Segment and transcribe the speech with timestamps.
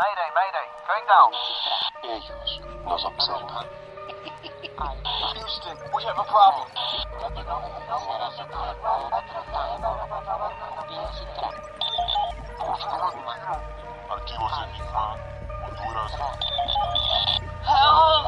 [0.00, 1.30] Mayday, mayday, going down.
[2.02, 3.66] Ellos nos observan.
[5.34, 6.68] Houston, we have a problem.
[14.10, 15.16] Archivos Enigma,
[15.64, 16.12] Honduras.
[17.64, 18.26] Help!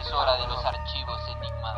[0.00, 1.72] Es hora de los archivos Enigma.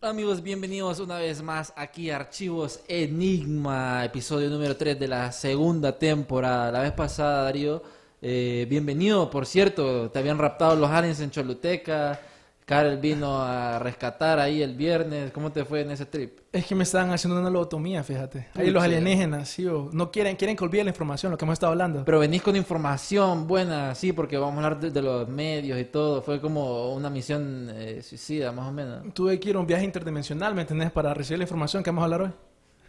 [0.00, 5.98] Amigos, bienvenidos una vez más aquí a Archivos Enigma, episodio número 3 de la segunda
[5.98, 6.70] temporada.
[6.70, 7.82] La vez pasada, Darío,
[8.22, 12.20] eh, bienvenido, por cierto, te habían raptado los aliens en Choluteca,
[12.68, 16.40] Karel vino a rescatar ahí el viernes, ¿cómo te fue en ese trip?
[16.52, 18.48] Es que me estaban haciendo una lobotomía, fíjate.
[18.52, 21.54] Ahí los alienígenas, sí, o no quieren, quieren que olvide la información, lo que hemos
[21.54, 22.04] estado hablando.
[22.04, 25.86] Pero venís con información buena, sí, porque vamos a hablar de, de los medios y
[25.86, 29.14] todo, fue como una misión eh, suicida, más o menos.
[29.14, 30.90] Tuve que ir a un viaje interdimensional, ¿me entendés?
[30.90, 32.30] Para recibir la información que vamos a hablar hoy.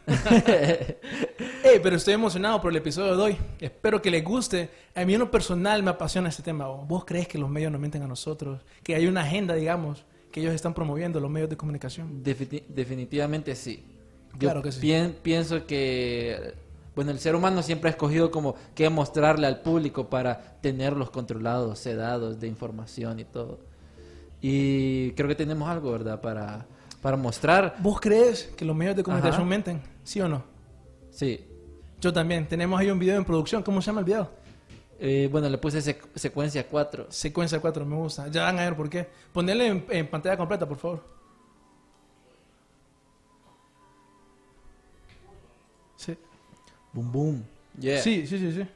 [1.64, 3.38] Ey, pero estoy emocionado por el episodio de hoy.
[3.59, 4.69] Espero que les guste.
[4.95, 6.67] A mí en lo personal me apasiona este tema.
[6.67, 8.61] ¿Vos crees que los medios nos mienten a nosotros?
[8.83, 12.23] Que hay una agenda, digamos, que ellos están promoviendo, los medios de comunicación.
[12.23, 13.83] Defini- definitivamente sí.
[14.33, 14.80] Yo Claro que sí.
[14.81, 16.53] pien- pienso que,
[16.95, 21.80] bueno, el ser humano siempre ha escogido como que mostrarle al público para tenerlos controlados,
[21.80, 23.59] sedados de información y todo.
[24.41, 26.22] Y creo que tenemos algo, ¿verdad?
[26.22, 26.66] Para,
[27.02, 27.75] para mostrar.
[27.80, 29.50] ¿Vos crees que los medios de comunicación Ajá.
[29.50, 29.81] mienten?
[30.03, 30.44] ¿Sí o no?
[31.11, 31.45] Sí.
[32.02, 32.47] Yo también.
[32.47, 33.64] Tenemos ahí un video en producción.
[33.64, 34.30] ¿Cómo se llama el video?
[35.00, 37.07] Eh, bueno, le puse sec- secuencia 4.
[37.09, 38.28] Secuencia 4, me gusta.
[38.28, 39.07] Ya van a ver por qué.
[39.31, 41.03] Ponele en, en pantalla completa, por favor.
[45.95, 46.18] Sí.
[46.94, 47.44] Boom, boom.
[47.79, 48.01] Yeah.
[48.01, 48.68] Sí, sí, sí, sí.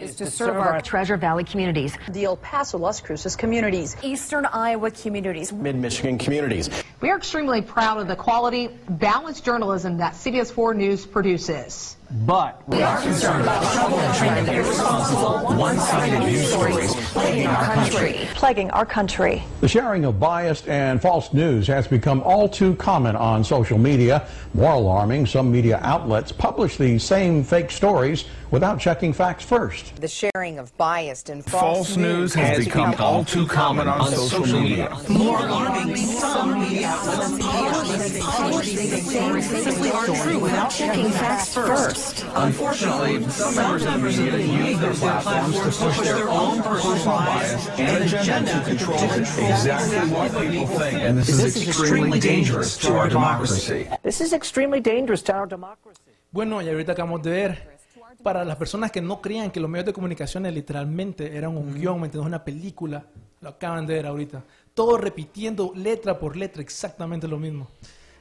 [0.00, 3.96] Is to serve our Treasure Valley communities, the El Paso, Las Cruces communities.
[4.02, 5.52] eastern Iowa communities.
[5.52, 6.70] mid-Michigan communities.
[7.02, 11.97] We are extremely proud of the quality, balanced journalism that CBS 4 News produces.
[12.10, 17.46] But We are concerned about the trouble and trend of irresponsible, one-sided news stories plaguing
[17.46, 18.28] our country.
[18.34, 19.42] Plaguing our country.
[19.60, 24.26] The sharing of biased and false news has become all too common on social media.
[24.54, 29.96] More alarming, some media outlets publish these same fake stories without checking facts first.
[30.00, 34.96] The sharing of biased and false news has become all too common on social media.
[35.10, 41.97] More alarming, some media outlets publish these same simply aren't true without checking facts first.
[42.34, 47.68] Unfortunately, some members of the media use their platforms to push their own personal bias
[47.78, 51.02] and agenda to control exactly what people think.
[51.02, 53.86] And this is extremely dangerous to our democracy.
[54.02, 56.02] This is extremely dangerous to our democracy.
[56.30, 57.78] Bueno, y ahorita acabamos de ver,
[58.22, 62.00] para las personas que no creían que los medios de comunicación literalmente eran un guion,
[62.00, 62.26] ¿me entiendes?
[62.26, 63.04] Una película,
[63.40, 64.44] lo acaban de ver ahorita.
[64.74, 67.68] Todo repitiendo letra por letra exactamente lo mismo.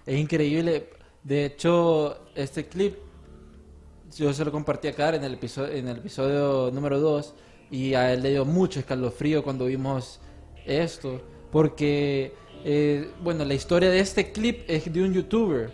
[0.05, 0.89] Es increíble.
[1.23, 3.06] De hecho, este clip
[4.17, 7.33] yo se lo compartí a Karen en el episodio, en el episodio número 2
[7.71, 10.19] y a él le dio mucho escalofrío cuando vimos
[10.65, 11.21] esto.
[11.51, 12.33] Porque,
[12.65, 15.71] eh, bueno, la historia de este clip es de un youtuber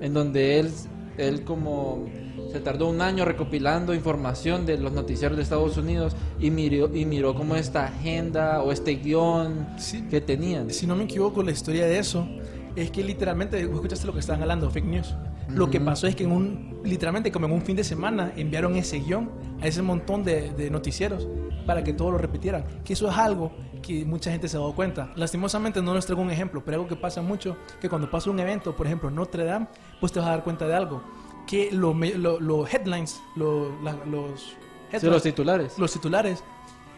[0.00, 0.70] en donde él,
[1.18, 2.06] él como
[2.52, 7.04] se tardó un año recopilando información de los noticieros de Estados Unidos y miró, y
[7.04, 10.02] miró como esta agenda o este guion Sí.
[10.10, 10.70] que tenían.
[10.70, 12.26] Si no me equivoco, la historia de eso
[12.76, 15.14] es que literalmente, ¿vos escuchaste lo que estaban hablando, fake news.
[15.54, 18.76] Lo que pasó es que en un, literalmente como en un fin de semana enviaron
[18.76, 19.30] ese guion
[19.60, 21.26] a ese montón de, de noticieros
[21.66, 22.64] para que todos lo repitieran.
[22.84, 23.52] Que eso es algo
[23.82, 25.12] que mucha gente se ha dado cuenta.
[25.16, 28.38] Lastimosamente no les traigo un ejemplo, pero algo que pasa mucho, que cuando pasa un
[28.40, 29.66] evento, por ejemplo, Notre Dame,
[30.00, 31.02] pues te vas a dar cuenta de algo.
[31.46, 34.56] Que lo me- lo- los headlines, lo- la- los, Sí,
[34.92, 35.78] headlines, los titulares.
[35.78, 36.44] los titulares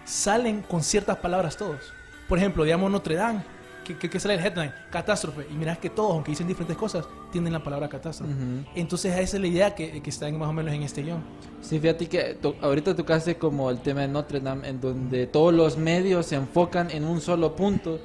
[0.05, 1.93] salen con ciertas palabras todos.
[2.29, 3.43] Por ejemplo, digamos Notre Dame,
[3.85, 5.47] que, que- que sale el headline, catástrofe.
[5.51, 8.33] Y mirás que todos, aunque dicen diferentes cosas, tienen la palabra catástrofe.
[8.75, 11.23] Entonces, esa es la idea que, que está más o menos en este guion.
[11.61, 15.53] Sí, fíjate que to- ahorita tocaste como el tema de Notre Dame, en donde todos
[15.55, 17.99] los medios se enfocan en un solo punto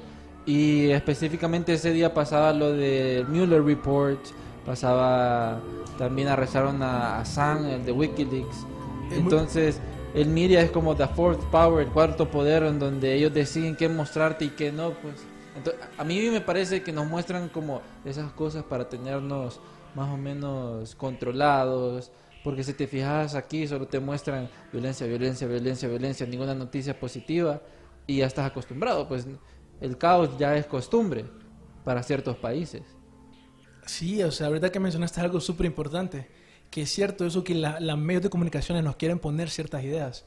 [0.46, 4.18] y específicamente ese día pasaba lo del Mueller Report,
[4.64, 5.60] pasaba
[5.98, 8.64] también arrestaron a, a Sam, el de Wikileaks.
[9.10, 9.80] Entonces,
[10.14, 13.88] el media es como the fourth power, el cuarto poder, en donde ellos deciden qué
[13.88, 15.14] mostrarte y qué no, pues.
[15.96, 19.60] A mí me parece que nos muestran como esas cosas para tenernos
[19.94, 22.12] más o menos controlados.
[22.44, 27.60] Porque si te fijas aquí, solo te muestran violencia, violencia, violencia, violencia, ninguna noticia positiva
[28.06, 29.08] y ya estás acostumbrado.
[29.08, 29.26] Pues
[29.80, 31.24] el caos ya es costumbre
[31.84, 32.82] para ciertos países.
[33.86, 36.28] Sí, o sea, la verdad que mencionaste algo súper importante.
[36.70, 40.26] Que es cierto eso que la- los medios de comunicaciones nos quieren poner ciertas ideas.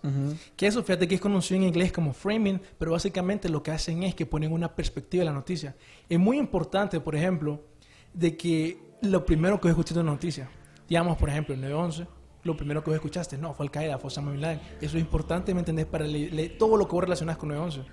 [0.56, 4.02] Que eso, fíjate que es conocido en inglés como framing, pero básicamente lo que hacen
[4.04, 5.76] es que ponen una perspectiva de la noticia.
[6.10, 7.62] Es muy importante, por ejemplo,
[8.14, 10.50] de que lo primero que vos escuchaste una noticia,
[10.90, 12.08] digamos, por ejemplo, el 9-11,
[12.44, 14.60] lo primero que vos escuchaste, no, fue Al Qaeda, fue Osama Bin Laden.
[14.82, 15.86] Eso es importante, ¿me entendés?
[15.86, 16.06] Para
[16.58, 17.86] todo lo que vos relacionás con 9-11.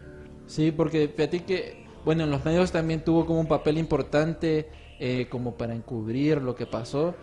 [0.47, 5.27] Sí, porque fíjate que, bueno, en los medios también tuvo como un papel importante eh,
[5.31, 7.15] como para encubrir lo que pasó.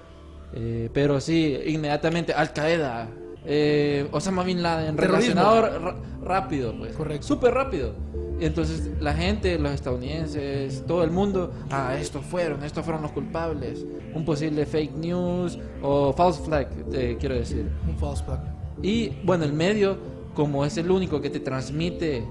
[0.56, 3.10] Eh, pero sí, inmediatamente Al Qaeda,
[3.46, 5.42] eh, Osama Bin Laden, Terrorismo.
[5.42, 6.96] relacionado rápido, pues.
[6.96, 7.28] Correcto.
[7.28, 7.94] Súper rápido.
[8.40, 13.86] Entonces la gente, los estadounidenses, todo el mundo, ah, estos fueron, estos fueron los culpables.
[14.14, 17.70] Un posible fake news o false flag, eh, quiero decir.
[17.88, 18.40] Un false flag.
[18.82, 19.98] Y bueno, el medio,
[20.34, 22.26] como es el único que te transmite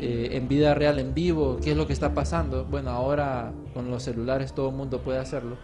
[0.00, 3.90] eh, en vida real, en vivo, qué es lo que está pasando, bueno, ahora con
[3.90, 5.56] los celulares todo el mundo puede hacerlo,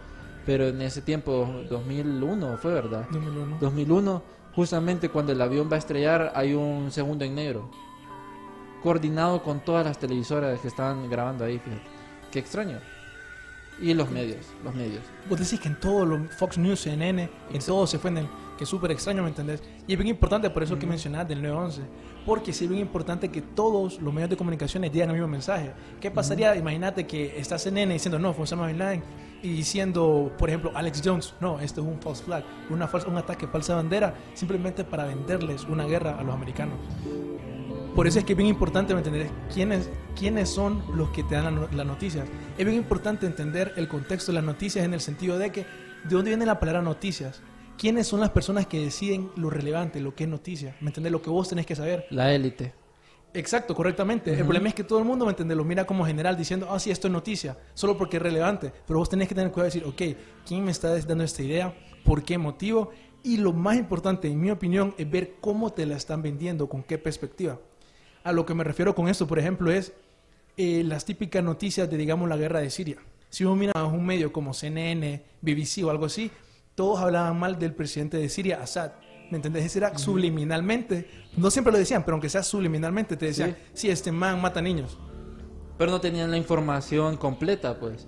[0.45, 3.07] pero en ese tiempo, 2001 fue verdad.
[3.11, 3.57] 2001.
[3.59, 7.69] 2001, justamente cuando el avión va a estrellar, hay un segundo en negro,
[8.83, 11.81] coordinado con todas las televisoras que estaban grabando ahí, fíjate.
[12.31, 12.79] Qué extraño.
[13.81, 15.01] Y los medios, los medios.
[15.29, 18.27] Vos decís que en todo lo Fox News, CNN, en todo se fuenden,
[18.57, 19.61] que es súper extraño, ¿me entendés?
[19.85, 21.81] Y es bien importante por eso que mencionaste del 911,
[22.25, 25.73] porque sí es bien importante que todos los medios de comunicaciones digan el mismo mensaje.
[25.99, 26.55] ¿Qué pasaría?
[26.55, 29.03] Imagínate que está CNN diciendo, no, fue Osama Bin Laden,
[29.45, 33.17] y diciendo, por ejemplo, Alex Jones, no, esto es un false flag, una falsa, un
[33.17, 36.79] ataque falsa bandera, simplemente para venderles una guerra a los americanos.
[37.93, 39.89] Por eso es que es bien importante ¿me entender quiénes,
[40.19, 42.27] quiénes son los que te dan las noticias.
[42.57, 46.15] Es bien importante entender el contexto de las noticias en el sentido de que de
[46.15, 47.41] dónde viene la palabra noticias.
[47.77, 50.75] ¿Quiénes son las personas que deciden lo relevante, lo que es noticia?
[50.81, 51.11] ¿Me entendés?
[51.11, 52.07] Lo que vos tenés que saber.
[52.09, 52.73] La élite.
[53.35, 54.31] Exacto, correctamente.
[54.33, 55.57] El problema es que todo el mundo, ¿me entiendes?
[55.57, 58.71] Lo mira como general diciendo, ah, sí, esto es noticia, solo porque es relevante.
[58.87, 60.17] Pero vos tenés que tener cuidado de decir, ok,
[60.47, 61.75] ¿quién me está dando esta idea?
[62.05, 62.91] ¿Por qué motivo?
[63.23, 66.83] Y lo más importante, en mi opinión, es ver cómo te la están vendiendo, con
[66.83, 67.59] qué perspectiva.
[68.23, 69.93] A lo que me refiero con esto, por ejemplo, es
[70.57, 72.97] eh, las típicas noticias de, digamos, la guerra de Siria.
[73.29, 76.31] Si uno mira a un medio como CNN, BBC o algo así,
[76.75, 78.91] todos hablaban mal del presidente de Siria, Assad.
[79.31, 79.65] ¿Me entendés?
[79.65, 81.07] Ese era subliminalmente.
[81.37, 84.97] No siempre lo decían, pero aunque sea subliminalmente, te decían, sí, este man mata niños.
[85.77, 88.07] Pero no tenían la información completa, pues.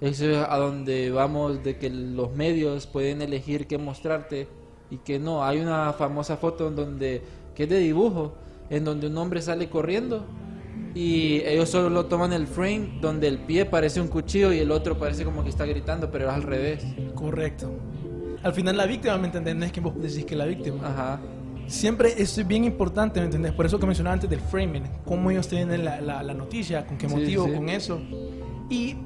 [0.00, 4.48] Eso es a donde vamos de que los medios pueden elegir qué mostrarte
[4.90, 5.44] y que no.
[5.44, 7.22] Hay una famosa foto en donde
[7.54, 8.34] que es de dibujo,
[8.70, 10.26] en donde un hombre sale corriendo
[10.94, 14.98] y ellos solo toman el frame donde el pie parece un cuchillo y el otro
[14.98, 16.84] parece como que está gritando, pero es al revés.
[17.14, 17.72] Correcto.
[18.42, 19.54] Al final la víctima, ¿me entendés?
[19.54, 20.86] No es que vos decís que la víctima.
[20.86, 21.20] Ajá.
[21.66, 23.52] Siempre esto es bien importante, ¿me entendés?
[23.52, 26.98] Por eso que mencionaba antes del framing, cómo ellos tienen la, la- la noticia, con
[26.98, 27.52] qué Sí, motivo, sí.
[27.52, 28.00] con eso.
[28.68, 28.96] Y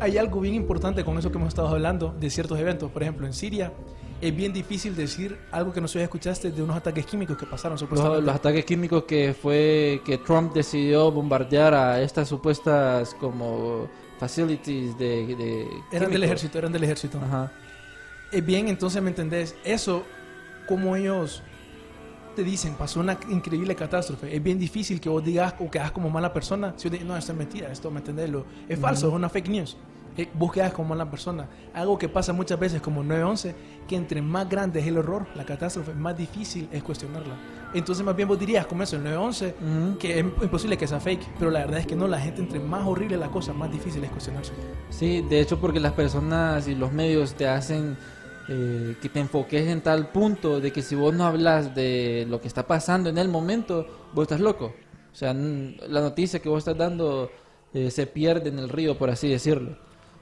[0.00, 2.90] hay algo bien importante con eso que hemos estado hablando de ciertos eventos.
[2.90, 3.72] Por ejemplo, en Siria
[4.20, 7.46] es bien difícil decir algo que no sé si escuchaste de unos ataques químicos que
[7.46, 13.86] pasaron Los, los ataques químicos que fue que Trump decidió bombardear a estas supuestas como
[14.18, 17.18] facilities de, de Eran del ejército, eran del ejército.
[17.24, 17.52] Ajá.
[18.34, 19.54] Es bien, entonces, ¿me entendés?
[19.64, 20.02] Eso,
[20.66, 21.42] como ellos
[22.34, 24.34] te dicen, pasó una increíble catástrofe.
[24.34, 26.74] Es bien difícil que vos digas o quedas como mala persona.
[26.76, 28.28] Si vos dices, no, esto es mentira, esto, ¿me entendés?
[28.30, 29.76] Lo- es falso, es una fake news.
[30.16, 31.48] Eh, vos quedas como mala persona.
[31.72, 33.54] Algo que pasa muchas veces como 9-11,
[33.88, 37.36] que entre más grande es el horror, la catástrofe, más difícil es cuestionarla.
[37.72, 41.24] Entonces, más bien vos dirías, como eso, el 9-11, que es imposible que sea fake.
[41.38, 44.02] Pero la verdad es que no, la gente, entre más horrible la cosa, más difícil
[44.04, 44.52] es cuestionarse.
[44.90, 47.96] Sí, de hecho porque las personas y los medios te hacen
[48.48, 52.40] eh, que te enfoques en tal punto de que si vos no hablas de lo
[52.40, 54.74] que está pasando en el momento, vos estás loco.
[55.12, 57.30] O sea, la noticia que vos estás dando
[57.72, 59.76] eh, se pierde en el río, por así decirlo.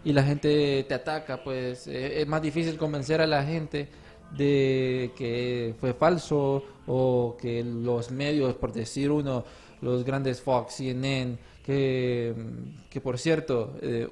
[0.04, 3.88] Y la gente te ataca, pues eh, es más difícil convencer a la gente
[4.36, 9.44] de que fue falso o que los medios, por decir uno,
[9.80, 12.34] los grandes Fox, CNN, que,
[12.90, 14.08] que por cierto, eh,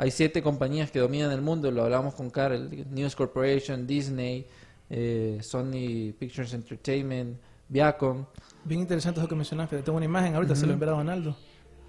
[0.00, 4.46] hay siete compañías que dominan el mundo, lo hablamos con Carl, News Corporation, Disney,
[4.88, 7.38] eh, Sony Pictures Entertainment,
[7.68, 8.24] Viacom.
[8.64, 9.82] Bien interesante eso que mencionaste.
[9.82, 11.36] Tengo una imagen, ahorita se lo enviará a Donaldo.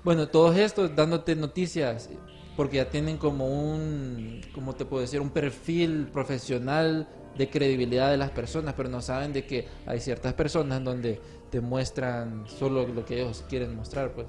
[0.04, 2.10] Bueno, todos estos dándote noticias,
[2.58, 8.18] porque ya tienen como un, como te puedo decir, un perfil profesional de credibilidad de
[8.18, 13.06] las personas, pero no saben de que hay ciertas personas donde te muestran solo lo
[13.06, 14.28] que ellos quieren mostrar, pues.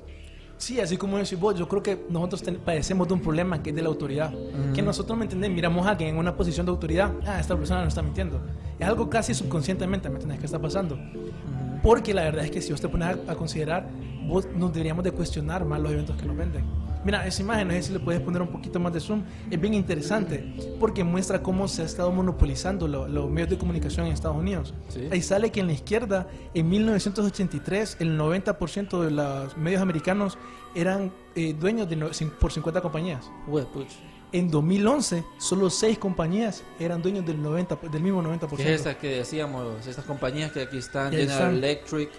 [0.62, 3.74] Sí, así como decís vos, yo creo que nosotros padecemos de un problema que es
[3.74, 4.32] de la autoridad.
[4.72, 5.50] Que nosotros, ¿me entendés?
[5.50, 7.10] Miramos a alguien en una posición de autoridad.
[7.26, 8.40] Ah, esta persona nos está mintiendo.
[8.78, 10.38] Es algo casi subconscientemente, ¿me entendés?
[10.38, 10.96] ¿Qué está pasando?
[11.82, 13.88] Porque la verdad es que si vos te pones a, a considerar,
[14.24, 16.64] vos nos deberíamos de cuestionar más los eventos que nos venden.
[17.04, 19.60] Mira, esa imagen, no sé si le puedes poner un poquito más de zoom, es
[19.60, 24.12] bien interesante porque muestra cómo se ha estado monopolizando lo- los medios de comunicación en
[24.12, 24.72] Estados Unidos.
[24.88, 25.08] Sí.
[25.10, 30.38] Ahí sale que en la izquierda, en 1983, el 90% de los medios americanos
[30.74, 33.30] eran eh, dueños de no- por 50 compañías.
[34.32, 38.56] En 2011, solo 6 compañías eran dueños del, 90, del mismo 90%.
[38.56, 41.54] Que es esta que decíamos, estas compañías que aquí están, General.
[41.56, 42.10] Electric,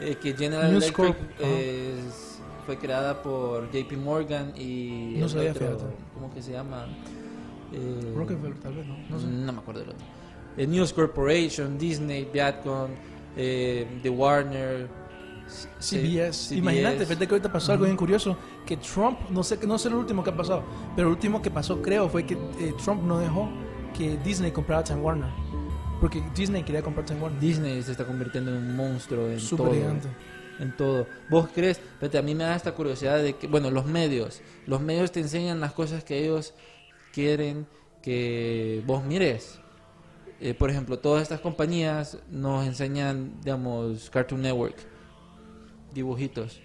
[0.00, 2.31] eh, que General News Electric Corp, es-
[2.66, 5.90] fue creada por JP Morgan y No el sabía, otro.
[6.14, 6.86] ¿cómo que se llama?
[7.72, 8.96] Eh, Rockefeller, tal vez, ¿no?
[9.08, 9.26] No sé.
[9.26, 10.04] no me acuerdo del otro.
[10.56, 12.90] Eh, News Corporation, Disney, Viacom,
[13.36, 14.88] eh, The Warner,
[15.78, 16.32] CBS.
[16.50, 16.54] CBS.
[16.56, 19.98] Imagínate, fíjate que ahorita pasó algo bien curioso, que Trump, no sé, no sé lo
[19.98, 20.62] último que ha pasado,
[20.94, 23.48] pero lo último que pasó creo fue que eh, Trump no dejó
[23.96, 25.30] que Disney comprara Time Warner,
[26.00, 27.40] porque Disney quería comprar Time Warner.
[27.40, 29.74] Disney se está convirtiendo en un monstruo en Súper todo.
[29.74, 30.08] gigante.
[30.62, 31.06] En todo.
[31.28, 31.80] ¿Vos crees?
[31.98, 34.42] Fíjate, a mí me da esta curiosidad de que, bueno, los medios.
[34.66, 36.54] Los medios te enseñan las cosas que ellos
[37.12, 37.66] quieren
[38.02, 39.58] que vos mires.
[40.40, 44.76] Eh, por ejemplo, todas estas compañías nos enseñan, digamos, Cartoon Network,
[45.94, 46.60] dibujitos.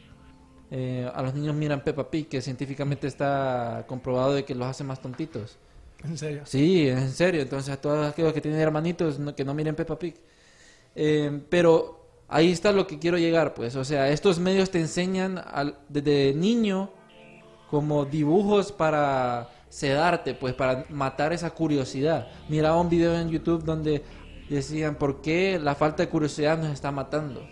[0.72, 4.84] Eh, a los niños miran Peppa Pig, que científicamente está comprobado de que los hace
[4.84, 5.58] más tontitos.
[6.04, 6.42] En serio.
[6.46, 7.42] Sí, en serio.
[7.42, 10.16] Entonces, a todos aquellos que tienen hermanitos, no- que no miren Peppa Pig.
[10.96, 11.97] Eh, pero
[12.28, 13.76] ahí está lo que quiero llegar, pues.
[13.76, 16.90] O sea, estos medios te enseñan al- desde niño
[17.70, 22.28] como dibujos para sedarte, pues, para matar esa curiosidad.
[22.50, 24.04] Miraba un video en YouTube donde
[24.50, 27.46] decían por qué la falta de curiosidad nos está matando.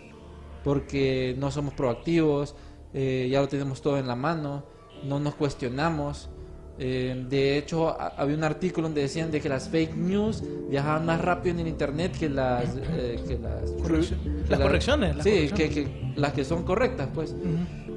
[0.64, 2.54] Porque no somos proactivos,
[2.94, 4.64] eh, ya lo tenemos todo en la mano,
[5.04, 6.30] no nos cuestionamos.
[6.78, 11.06] Eh, de hecho, a- había un artículo donde decían de que las fake news viajaban
[11.06, 15.24] más rápido en el internet que las, eh, que las, Corrección- que las correcciones, las
[15.24, 15.74] sí, correcciones.
[15.74, 17.34] Que, que las que son correctas, pues.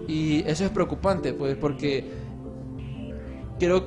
[0.07, 2.05] Y eso es preocupante, pues, porque
[3.59, 3.85] creo,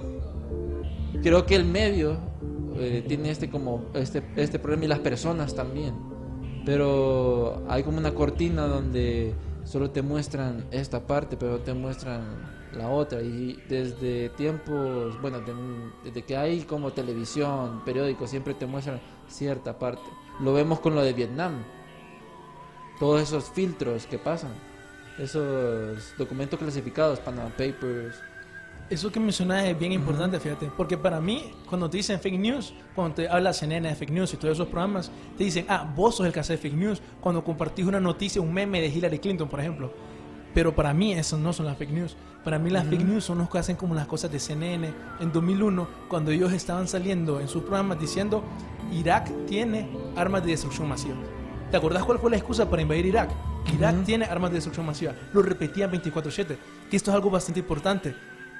[1.22, 2.16] creo que el medio
[2.78, 5.94] eh, tiene este como este, este problema y las personas también.
[6.64, 9.34] Pero hay como una cortina donde
[9.64, 12.22] solo te muestran esta parte, pero te muestran
[12.72, 13.20] la otra.
[13.22, 15.54] Y desde tiempos, bueno, de-
[16.04, 20.02] desde que hay como televisión, periódicos, siempre te muestran cierta parte.
[20.40, 21.62] Lo vemos con lo de Vietnam.
[22.98, 24.52] Todos esos filtros que pasan.
[25.18, 28.16] Esos documentos clasificados, Panama Papers.
[28.90, 32.74] Eso que mencionas es bien importante, fíjate, porque para mí, cuando te dicen fake news,
[32.94, 36.16] cuando te habla CNN de fake news y todos esos programas, te dicen, ah, vos
[36.16, 39.48] sos el que hace fake news, cuando compartís una noticia, un meme de Hillary Clinton,
[39.48, 39.92] por ejemplo.
[40.52, 42.16] Pero para mí, eso no son las fake news.
[42.44, 45.32] Para mí, las fake news son los que hacen como las cosas de CNN en
[45.32, 48.42] 2001, cuando ellos estaban saliendo en sus programas diciendo,
[48.92, 51.14] Irak tiene armas de destrucción masiva.
[51.70, 53.30] ¿Te acordás cuál fue la excusa para invadir Irak?
[53.72, 55.12] Irak tiene armas de destrucción masiva.
[55.32, 56.58] Lo repetían 24/7.
[56.90, 58.14] Que esto es algo bastante importante.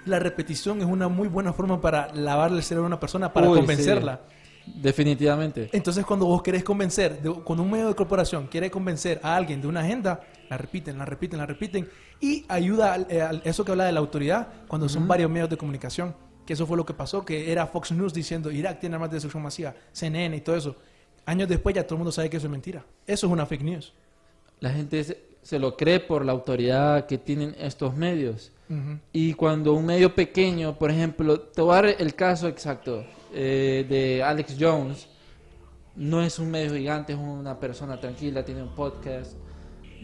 [0.07, 3.49] La repetición es una muy buena forma para lavarle el cerebro a una persona, para
[3.51, 4.21] Uy, convencerla.
[4.65, 4.73] sí.
[4.81, 5.69] Definitivamente.
[5.73, 9.61] Entonces, cuando vos querés convencer, de- cuando un medio de corporación quiere convencer a alguien
[9.61, 10.21] de una agenda,
[10.53, 11.89] la repiten, la repiten, la repiten,
[12.21, 15.57] y ayuda al- eh, eso que habla de la autoridad cuando son varios medios de
[15.57, 16.15] comunicación.
[16.47, 19.15] Que eso fue lo que pasó, que era Fox News diciendo Irak tiene armas de
[19.17, 20.77] destrucción masiva, CNN y todo eso.
[21.25, 22.85] Años después ya todo el mundo sabe que eso es mentira.
[23.07, 23.93] Eso es una fake news.
[24.61, 28.51] La gente se, se lo cree por la autoridad que tienen estos medios.
[29.13, 33.05] Y cuando un medio pequeño, por ejemplo, te voy a dar el caso exacto
[33.35, 35.09] eh, de Alex Jones,
[35.95, 39.33] no es un medio gigante, es una persona tranquila, tiene un podcast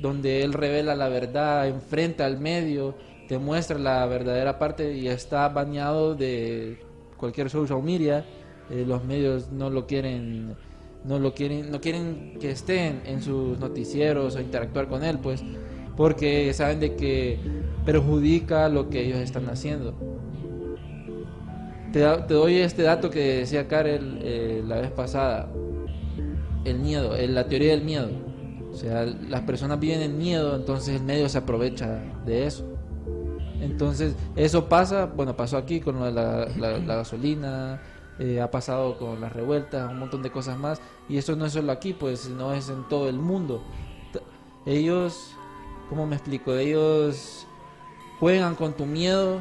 [0.00, 2.94] donde él revela la verdad, enfrenta al medio,
[3.28, 6.78] te muestra la verdadera parte y está bañado de
[7.16, 8.24] cualquier social media.
[8.70, 10.54] Eh, los medios no lo quieren,
[11.04, 15.42] no lo quieren, no quieren que estén en sus noticieros o interactuar con él, pues,
[15.96, 17.38] porque saben de que
[17.84, 19.94] perjudica lo que ellos están haciendo.
[21.92, 25.50] Te, doy este dato que decía Karel eh, la vez pasada.
[26.64, 28.27] El miedo, la teoría del miedo.
[28.78, 32.64] O sea, las personas viven en miedo, entonces el medio se aprovecha de eso.
[33.60, 37.80] Entonces, eso pasa, bueno, pasó aquí con la, la- la gasolina,
[38.20, 40.80] eh, ha pasado con las revueltas, un montón de cosas más.
[41.08, 43.64] Y eso no es solo aquí, pues, sino es en todo el mundo.
[44.64, 45.32] Ellos,
[45.88, 46.54] ¿cómo me explico?
[46.54, 47.48] Ellos
[48.20, 49.40] juegan con tu miedo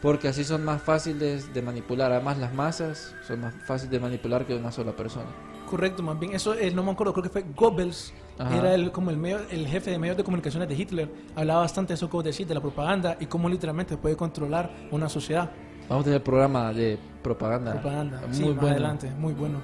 [0.00, 2.10] porque así son más fáciles de manipular.
[2.10, 5.26] Además, las masas son más fáciles de manipular que una sola persona.
[5.70, 6.34] Correcto, más bien.
[6.34, 8.56] Eso, eh, no me acuerdo, creo que fue Goebbels Ajá.
[8.56, 11.08] era el, como el, medio, el jefe de medios de comunicaciones de Hitler.
[11.36, 15.08] Hablaba bastante de eso, como decir, de la propaganda y cómo literalmente puede controlar una
[15.08, 15.50] sociedad.
[15.88, 17.72] Vamos a tener programa de propaganda.
[17.72, 18.20] propaganda.
[18.26, 18.68] Muy sí, más bueno.
[18.70, 19.60] adelante, muy bueno.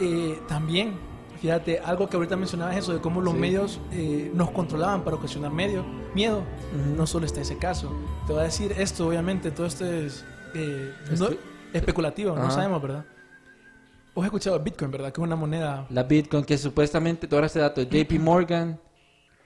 [0.00, 0.94] Eh, también,
[1.40, 3.38] fíjate, algo que ahorita mencionabas eso de cómo los Sí.
[3.40, 6.42] medios eh, nos controlaban para ocasionar medio, miedo.
[6.96, 7.92] No solo está ese caso.
[8.26, 11.38] Te voy a decir esto, obviamente, todo esto es eh, no- Espe-
[11.72, 12.50] especulativo, no Ajá.
[12.50, 13.04] sabemos, ¿verdad?
[14.14, 15.12] Vos has escuchado Bitcoin, ¿verdad?
[15.12, 15.86] Que es una moneda...
[15.90, 18.78] La Bitcoin, que supuestamente, todo este dato, JP Morgan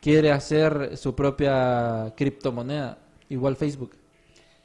[0.00, 3.92] quiere hacer su propia criptomoneda, igual Facebook.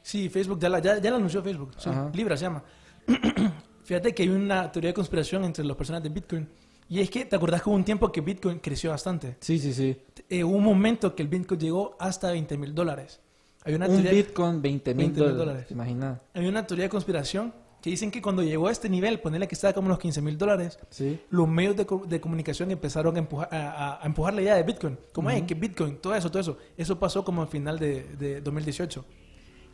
[0.02, 1.70] Sí, Facebook ya la, ya, ya la anunció Facebook.
[1.78, 1.90] sí.
[2.14, 2.64] Libra se llama.
[3.84, 6.48] Fíjate que hay una teoría de conspiración entre las personas de Bitcoin.
[6.88, 9.36] Y es que, ¿te acordás que hubo un tiempo que Bitcoin creció bastante?
[9.40, 9.96] Sí, sí, sí.
[10.28, 13.20] Eh, hubo un momento que el Bitcoin llegó hasta 20 mil dólares.
[13.64, 15.38] Hay una Un teoría- Bitcoin, 20 mil 20 mil dólares.
[15.46, 15.70] dólares.
[15.70, 16.20] Imagina.
[16.34, 19.54] Hay una teoría de conspiración que dicen que cuando llegó a este nivel, ponerle que
[19.56, 21.20] estaba como unos 15 mil dólares, Sí.
[21.30, 24.62] los medios de, de comunicación empezaron a empujar, a, a- a empujar la idea de
[24.62, 24.96] Bitcoin.
[25.12, 26.56] Como, "Ey, que Bitcoin, todo eso, todo eso.
[26.76, 29.04] Eso pasó como al final de, de 2018.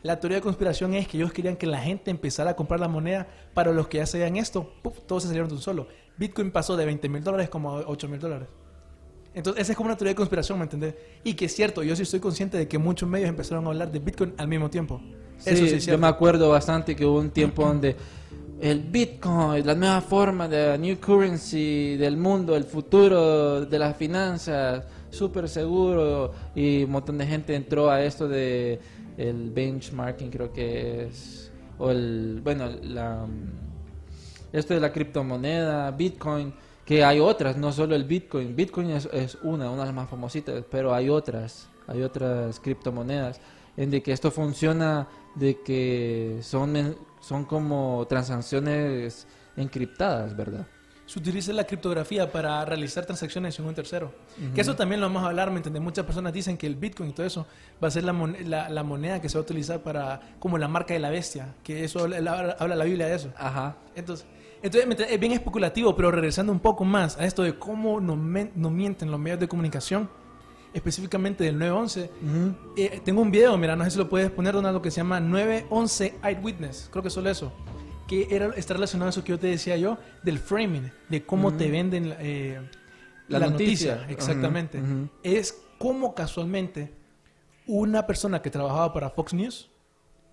[0.01, 2.87] La teoría de conspiración es que ellos querían que la gente empezara a comprar la
[2.87, 4.73] moneda para los que ya sabían esto,
[5.07, 5.87] todos se salieron de un solo.
[6.17, 8.47] Bitcoin pasó de 20 mil dólares como a 8 mil dólares.
[9.35, 10.95] Entonces, esa es como una teoría de conspiración, ¿me entendés?
[11.23, 13.91] Y que es cierto, yo sí estoy consciente de que muchos medios empezaron a hablar
[13.91, 14.99] de Bitcoin al mismo tiempo.
[15.39, 17.95] Sí, Eso sí yo me acuerdo bastante que hubo un tiempo donde
[18.61, 24.83] el Bitcoin, la nueva forma de new currency del mundo, el futuro de las finanzas,
[25.09, 28.79] súper seguro y un montón de gente entró a esto de
[29.17, 33.25] el benchmarking creo que es o el bueno la
[34.51, 36.53] esto de la criptomoneda, Bitcoin,
[36.83, 38.55] que hay otras, no solo el Bitcoin.
[38.55, 43.39] Bitcoin es, es una, una de las más famositas, pero hay otras, hay otras criptomonedas
[43.77, 50.65] en de que esto funciona de que son, son como transacciones encriptadas, ¿verdad?
[51.05, 54.13] se utiliza la criptografía para realizar transacciones en un tercero.
[54.39, 54.53] Ujú.
[54.53, 55.81] Que eso también lo vamos a hablar, ¿me entiendes?
[55.81, 57.47] Muchas personas dicen que el Bitcoin y todo eso
[57.83, 60.59] va a ser la, mon- la, la moneda que se va a utilizar para, como
[60.59, 63.33] la marca de la bestia, que eso habla, habla- la Biblia de eso.
[63.37, 63.75] Ajá.
[63.95, 64.27] Entonces,
[64.61, 68.15] entonces es bien especulativo, pero regresando un poco más a esto de cómo nos,
[68.55, 70.11] nos mienten los medios de comunicación,
[70.73, 72.09] específicamente del 911,
[72.77, 75.19] eh, tengo un video, mira, no sé si lo puedes poner, Donaldo, que se llama
[75.19, 77.51] 911 Eyewitness, creo que solo eso,
[78.07, 81.49] que era, está relacionado a eso que yo te decía yo, del framing, de cómo
[81.49, 81.57] Ujú.
[81.57, 82.59] te venden eh,
[83.27, 83.95] La la, noticia.
[83.95, 84.11] noticia.
[84.13, 84.79] Exactamente.
[84.81, 85.09] Ujú, ujú.
[85.23, 86.91] Es como casualmente
[87.67, 89.69] una persona que trabajaba para Fox News,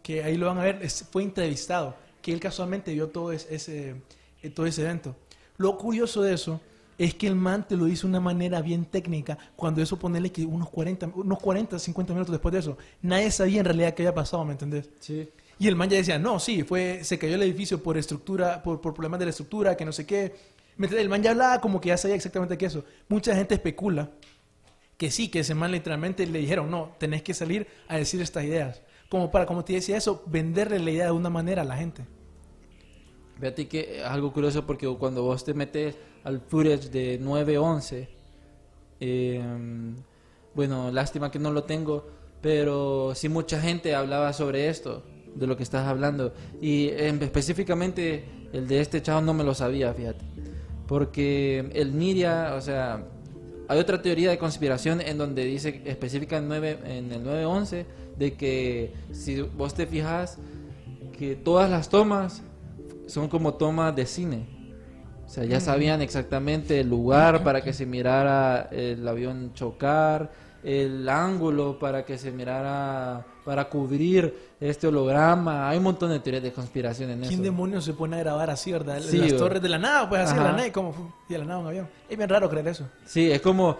[0.02, 3.46] que ahí lo van a ver, es- fue entrevistado, que él casualmente vio todo es-
[3.50, 3.96] ese,
[4.42, 5.14] eh, todo ese evento.
[5.58, 6.60] Lo curioso de eso
[6.98, 10.32] es que el man te lo hizo de una manera bien técnica, cuando eso ponerle
[10.32, 14.02] que unos 40, unos 40, 50 minutos después de eso, nadie sabía en realidad qué
[14.02, 14.88] había pasado, ¿me entendés?
[15.00, 15.28] Sí.
[15.58, 18.80] Y el man ya decía, no, sí, fue, se cayó el edificio por estructura, por,
[18.80, 20.34] por problemas de la estructura, que no sé qué.
[20.78, 22.84] El man ya hablaba como que ya sabía exactamente qué eso.
[23.08, 24.10] Mucha gente especula
[24.98, 28.44] que sí, que ese man literalmente le dijeron, no, tenés que salir a decir estas
[28.44, 28.82] ideas.
[29.08, 32.04] Como para, como te decía eso, venderle la idea de una manera a la gente.
[33.38, 35.94] Fíjate que es algo curioso porque cuando vos te metes
[36.24, 38.08] al footage de 911,
[39.00, 39.42] eh,
[40.54, 42.06] bueno, lástima que no lo tengo,
[42.40, 45.02] pero sí mucha gente hablaba sobre esto,
[45.34, 46.32] de lo que estás hablando.
[46.60, 50.24] Y em, específicamente el de este chavo no me lo sabía, fíjate.
[50.86, 53.04] Porque el media, o sea,
[53.68, 58.34] hay otra teoría de conspiración en donde dice específica en, 9, en el 911 de
[58.34, 60.38] que si vos te fijas
[61.18, 62.42] que todas las tomas
[63.06, 64.46] son como tomas de cine.
[65.26, 70.30] O sea, ya sabían exactamente el lugar para que se mirara el avión chocar,
[70.62, 75.68] el ángulo para que se mirara, para cubrir este holograma.
[75.68, 77.42] Hay un montón de teorías de conspiración en ¿Quién eso.
[77.42, 79.00] demonios se pone a grabar así, verdad?
[79.00, 81.38] Sí, Las torres de la nada, pues así de la nada, y como, y de
[81.40, 81.88] la nada un avión.
[82.08, 82.84] Es bien raro creer eso.
[83.04, 83.76] Sí, es como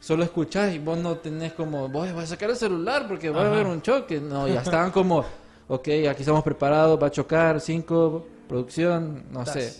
[0.00, 3.42] solo escuchás y vos no tenés como, voy, voy a sacar el celular porque va
[3.42, 4.20] a haber un choque.
[4.20, 5.24] No, ya estaban como,
[5.66, 9.72] ok, aquí estamos preparados, va a chocar, cinco, producción, no sé.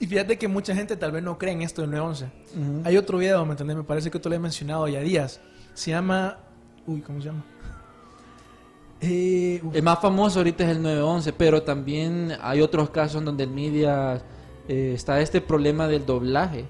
[0.00, 2.24] Y fíjate que mucha gente tal vez no cree en esto del 911.
[2.58, 2.82] Ujú.
[2.84, 3.76] Hay otro video, ¿me entendés?
[3.76, 5.40] Me parece que tú lo he mencionado ya días.
[5.72, 6.38] Se llama...
[6.86, 7.44] Uy, ¿cómo se llama?
[9.00, 9.62] Eh.
[9.72, 13.50] El más famoso ahorita es el 911, pero también hay otros casos en donde el
[13.50, 14.22] media
[14.68, 16.64] eh, está este problema del doblaje,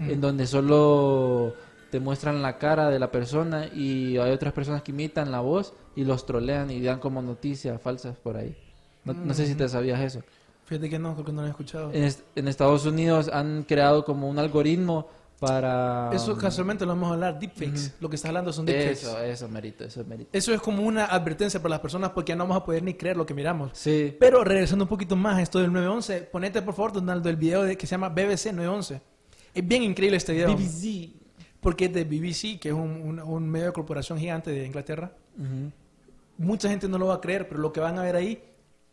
[0.00, 0.10] Mm.
[0.10, 1.54] en donde solo
[1.90, 5.74] te muestran la cara de la persona y hay otras personas que imitan la voz
[5.94, 8.56] y los trolean y dan como noticias falsas por ahí.
[9.04, 9.68] No, no sé si te Mm.
[9.68, 10.22] sabías eso.
[10.66, 11.90] Fíjate que no, creo que no lo he escuchado.
[11.92, 15.08] En, est- en Estados Unidos han creado como un algoritmo
[15.40, 16.10] para...
[16.12, 17.94] Eso casualmente lo vamos a hablar, deepfakes.
[17.98, 18.92] Lo que estás hablando son deepfakes.
[19.02, 20.28] Eso, eso, merito, eso merito.
[20.32, 22.94] Eso es como una advertencia para las personas porque ya no vamos a poder ni
[22.94, 23.70] creer lo que miramos.
[23.72, 24.14] Sí.
[24.20, 27.62] Pero regresando un poquito más a esto del 911, ponete por favor, Donaldo, el video
[27.64, 29.00] de, que se llama BBC 911.
[29.54, 30.54] Es bien increíble este video.
[30.54, 31.10] BBC.
[31.60, 35.12] porque es de BBC, que es un, un- un medio de corporación gigante de Inglaterra.
[36.38, 38.42] Mucha gente no lo va a creer, pero lo que van a ver ahí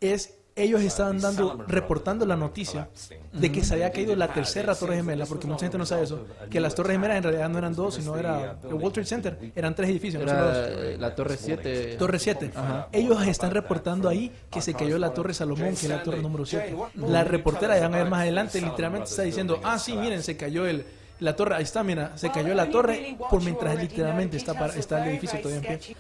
[0.01, 2.89] es ellos estaban dando, reportando la noticia
[3.31, 6.25] de que se había caído la tercera torre gemela, porque mucha gente no sabe eso,
[6.49, 9.51] que las torres gemelas en realidad no eran dos, sino era el World Trade Center,
[9.55, 10.57] eran tres edificios, no Era dos.
[10.57, 11.95] eh, la Torre 7.
[11.99, 12.51] Torre 7.
[12.91, 16.45] Ellos están reportando ahí que se cayó la Torre Salomón, que es la torre número
[16.45, 16.75] 7.
[16.95, 20.36] La reportera, ya van a ver más adelante, literalmente está diciendo, ah, sí, miren, se
[20.38, 20.86] cayó el,
[21.19, 25.03] la torre, ahí está, mira, se cayó la torre por mientras literalmente está, para- está
[25.03, 25.95] el edificio todavía en pie.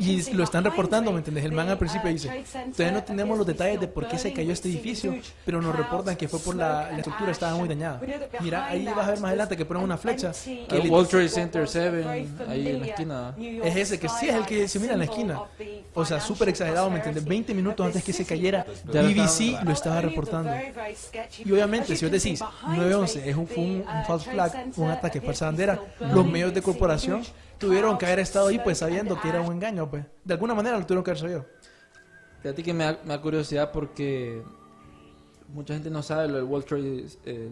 [0.00, 1.44] Y lo están reportando, ¿me entiendes?
[1.44, 2.44] El man al principio dice,
[2.76, 6.16] todavía no tenemos los detalles de por qué se cayó este edificio, pero nos reportan
[6.16, 8.00] que fue por la, la estructura, estaba muy dañada.
[8.40, 10.32] Mira, ahí vas a ver más adelante que ponen una flecha.
[10.44, 12.04] que El World Trade Center 7,
[12.48, 13.34] ahí en la esquina.
[13.38, 15.40] es ese que sí es el que se mira en la esquina.
[15.94, 17.24] O sea, súper exagerado, ¿me entiendes?
[17.24, 20.50] 20 minutos antes que se cayera, BBC lo estaba reportando.
[21.44, 25.20] Y obviamente, si vos decís 911 es un, fue un, un false flag, un ataque
[25.20, 25.80] falsa bandera,
[26.14, 27.22] los medios de corporación
[27.58, 30.04] tuvieron que haber estado ahí pues sabiendo que era un engaño, pues.
[30.24, 31.46] De alguna manera lo tuvieron que haber sabido.
[32.42, 34.42] Fíjate que me da, me da curiosidad porque
[35.52, 36.82] mucha gente no sabe lo del World Trade.
[36.88, 37.50] El, el-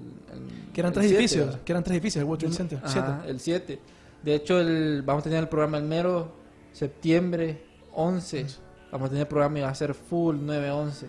[0.73, 1.61] Que eran tres 7, edificios, ¿verdad?
[1.65, 2.79] que eran tres edificios, el World Trade Center.
[2.83, 2.91] Ajá,
[3.25, 3.31] siete.
[3.31, 3.79] el 7.
[4.23, 6.31] De hecho, el, vamos a tener el programa el mero
[6.73, 7.63] septiembre
[7.95, 8.47] 11.
[8.93, 11.07] Vamos a tener el programa y va a ser full 9-11.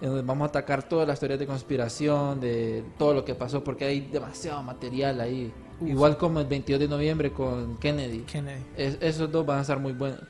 [0.00, 3.64] En donde vamos a atacar todas las teorías de conspiración, de todo lo que pasó,
[3.64, 5.52] porque hay demasiado material ahí.
[5.80, 5.88] Uf.
[5.88, 8.20] Igual como el 22 de noviembre con Kennedy.
[8.20, 8.62] Kennedy.
[8.76, 10.20] Es- esos dos van a estar muy buenos.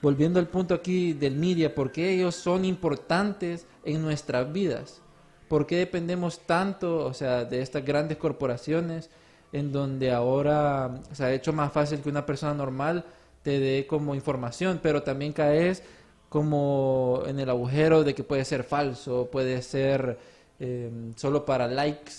[0.00, 5.00] Volviendo al punto aquí del media, ¿por qué ellos son importantes en nuestras vidas?
[5.48, 9.10] ¿Por qué dependemos tanto, o sea, de estas grandes corporaciones
[9.52, 13.04] en donde ahora se ha hecho más fácil que una persona normal
[13.42, 15.82] te dé como información, pero también caes
[16.28, 20.18] como en el agujero de que puede ser falso, puede ser
[20.58, 22.12] eh, solo para likes.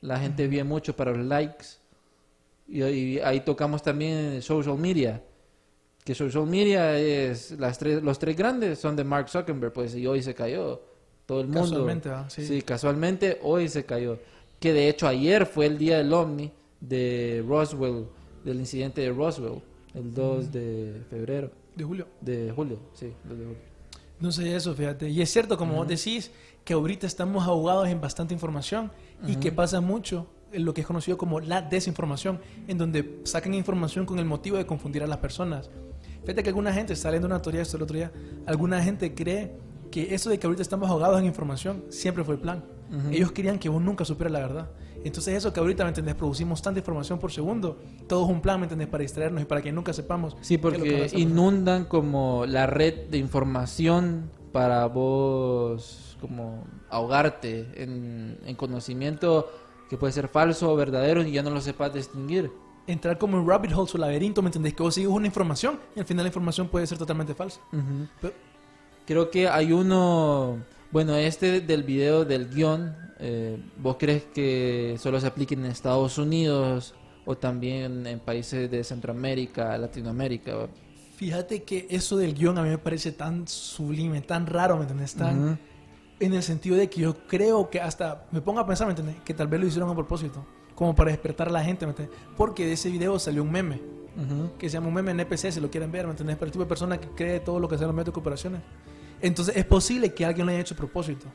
[0.00, 1.66] La gente ve mucho para los likes.
[2.68, 5.22] Y, y ahí tocamos también social media.
[6.04, 10.06] Que social media es las tres, los tres grandes son de Mark Zuckerberg, pues y
[10.06, 10.80] hoy se cayó.
[11.26, 11.60] Todo el mundo.
[11.60, 12.30] Casualmente, ¿va?
[12.30, 12.62] Sí.
[12.62, 14.18] casualmente hoy se cayó.
[14.58, 18.06] Que de hecho ayer fue el día del OVNI de Roswell,
[18.44, 19.60] del incidente de Roswell,
[19.94, 21.50] el 2 de febrero.
[21.78, 22.08] De julio.
[22.20, 23.60] De julio, sí, 2 de julio.
[24.18, 25.08] No sé eso, fíjate.
[25.08, 26.32] Y es cierto, como vos decís,
[26.64, 28.90] que ahorita estamos ahogados en bastante información
[29.24, 33.54] y que pasa mucho en lo que es conocido como la desinformación, en donde sacan
[33.54, 35.70] información con el motivo de confundir a las personas.
[36.22, 38.10] Fíjate que alguna gente, está leyendo una teoría esto el otro día,
[38.44, 39.52] alguna gente cree
[39.92, 42.64] que eso de que ahorita estamos ahogados en información siempre fue el plan.
[43.12, 44.70] Ellos querían que vos nunca supieras la verdad.
[45.04, 46.14] Entonces eso que ahorita, ¿me entendés?
[46.14, 48.88] Producimos tanta información por segundo, todo es un plan, ¿me entendés?
[48.88, 50.36] Para distraernos y para que nunca sepamos.
[50.40, 59.50] Sí, porque inundan como la red de información para vos como ahogarte en, en conocimiento
[59.88, 62.50] que puede ser falso o verdadero y ya no lo sepas distinguir.
[62.86, 64.74] entrar como en rabbit holes o laberinto, ¿me entendés?
[64.74, 67.60] Que vos sigues una información y al final la información puede ser totalmente falsa.
[68.20, 68.34] Pero-
[69.06, 70.58] Creo que hay uno,
[70.90, 76.18] bueno, este del video del guion, eh, ¿vos crees que solo se aplique en Estados
[76.18, 76.94] Unidos
[77.26, 80.68] o también en países de Centroamérica, Latinoamérica?
[81.16, 85.14] Fíjate que eso del guion a mí me parece tan sublime, tan raro, ¿me entendés?
[85.14, 85.58] Tan, Ujú.
[86.20, 89.16] En el sentido de que yo creo que hasta me pongo a pensar, ¿me entendés?
[89.24, 92.16] Que tal vez lo hicieron a propósito, como para despertar a la gente, ¿me entendés?
[92.36, 93.80] Porque de ese video salió un meme,
[94.16, 94.56] Ujú.
[94.58, 96.36] que se llama un meme en NPC, si lo quieren ver, ¿me entendés?
[96.36, 98.60] Para el tipo de persona que cree todo lo que hacen los medios de cooperaciones.
[99.20, 101.26] Entonces es posible que alguien lo haya hecho a propósito.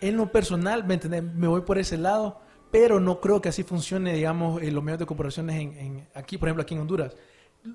[0.00, 1.22] En lo personal, ¿me entendés?
[1.22, 4.98] Me voy por ese lado, pero no creo que así funcione, digamos, en los medios
[4.98, 7.16] de cooperaciones en, en- aquí, por ejemplo, aquí en Honduras.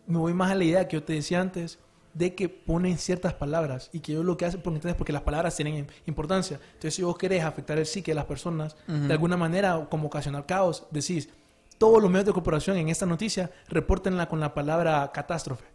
[0.08, 1.80] Me voy más a la idea que yo te decía antes,
[2.14, 4.98] de que ponen ciertas palabras y que ellos lo que hacen, porque, ¿entendés?
[4.98, 6.60] porque las palabras tienen im- importancia.
[6.74, 9.08] Entonces, si vos querés afectar el psique de las personas, Ujú.
[9.08, 11.30] de alguna manera, como ocasionar caos, decís,
[11.78, 15.66] todos los medios de cooperación en esta noticia, repórtenla con la palabra catástrofe.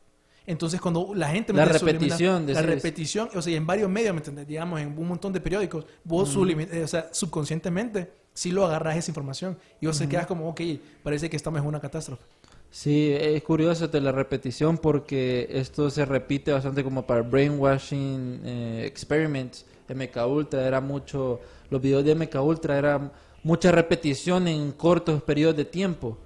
[0.47, 1.53] Entonces, cuando la gente...
[1.53, 4.47] La repetición, La repetición, o sea, en varios medios, ¿me entiendes?
[4.47, 8.97] Digamos, en un montón de periódicos, vos sublimi- eh, o sea, subconscientemente, sí lo agarras
[8.97, 10.11] esa información y vos se Ujú.
[10.13, 10.61] quedas como, ok,
[11.03, 12.23] parece que estamos en una catástrofe.
[12.71, 18.85] Sí, es curioso de la repetición porque esto se repite bastante como para brainwashing eh,
[18.87, 19.65] experiments.
[19.89, 25.57] MK Ultra era mucho, los videos de MK Ultra era mucha repetición en cortos periodos
[25.57, 26.19] de tiempo.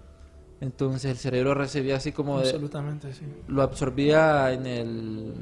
[0.60, 3.24] Entonces el cerebro recibía así como de- Absolutamente, sí.
[3.48, 5.32] lo absorbía en el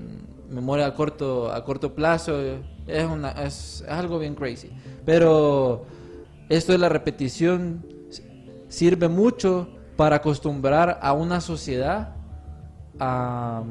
[0.48, 2.38] memoria a corto a corto plazo.
[2.86, 4.70] Es una es, es algo bien crazy.
[5.04, 5.84] Pero
[6.48, 7.84] esto de la repetición
[8.68, 12.14] sirve mucho para acostumbrar a una sociedad
[13.00, 13.62] a,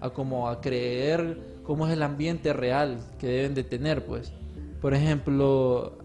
[0.00, 4.32] a como a creer cómo es el ambiente real que deben de tener pues.
[4.80, 5.98] Por ejemplo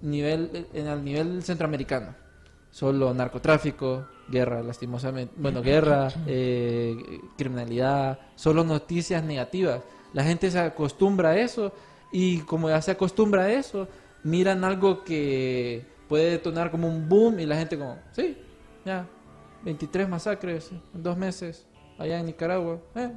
[0.00, 2.14] nivel en el nivel centroamericano
[2.72, 5.34] solo narcotráfico guerra, lastimosamente.
[5.36, 9.82] Bueno, guerra, eh, criminalidad, solo noticias negativas.
[10.12, 11.72] La gente se acostumbra a eso
[12.10, 13.86] y como ya se acostumbra a eso,
[14.24, 18.36] miran algo que puede detonar como un boom y la gente como, sí,
[18.84, 19.06] ya,
[19.64, 21.66] 23 masacres en dos meses
[21.98, 23.12] allá en Nicaragua, eh,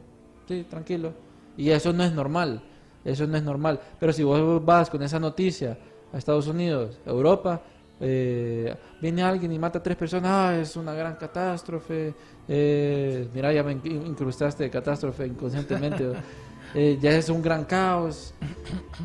[0.47, 1.13] sí, tranquilo.
[1.57, 2.61] Y eso no es normal,
[3.03, 3.79] eso no es normal.
[3.99, 5.77] Pero si vos vas con esa noticia
[6.13, 7.61] a Estados Unidos, Europa,
[7.99, 12.13] eh, viene alguien y mata a tres personas, ah, es una gran catástrofe,
[12.47, 16.11] eh, mira, ya me in- incrustaste de catástrofe inconscientemente,
[16.75, 18.33] eh, ya es un gran caos.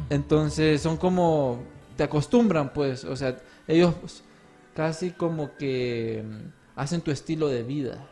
[0.09, 1.63] Entonces son como,
[1.97, 3.37] te acostumbran pues, o sea,
[3.69, 3.95] ellos
[4.75, 8.09] casi como que mm, hacen tu estilo de vida.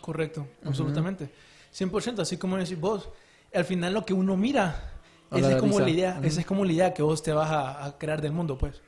[0.00, 0.68] Correcto, Ujú.
[0.70, 1.28] absolutamente.
[1.72, 3.08] 100%, así como decís vos.
[3.52, 4.92] Al final lo que uno mira,
[5.30, 7.84] esa es, como la idea, esa es como la idea que vos te vas a,
[7.84, 8.80] a crear del mundo, pues.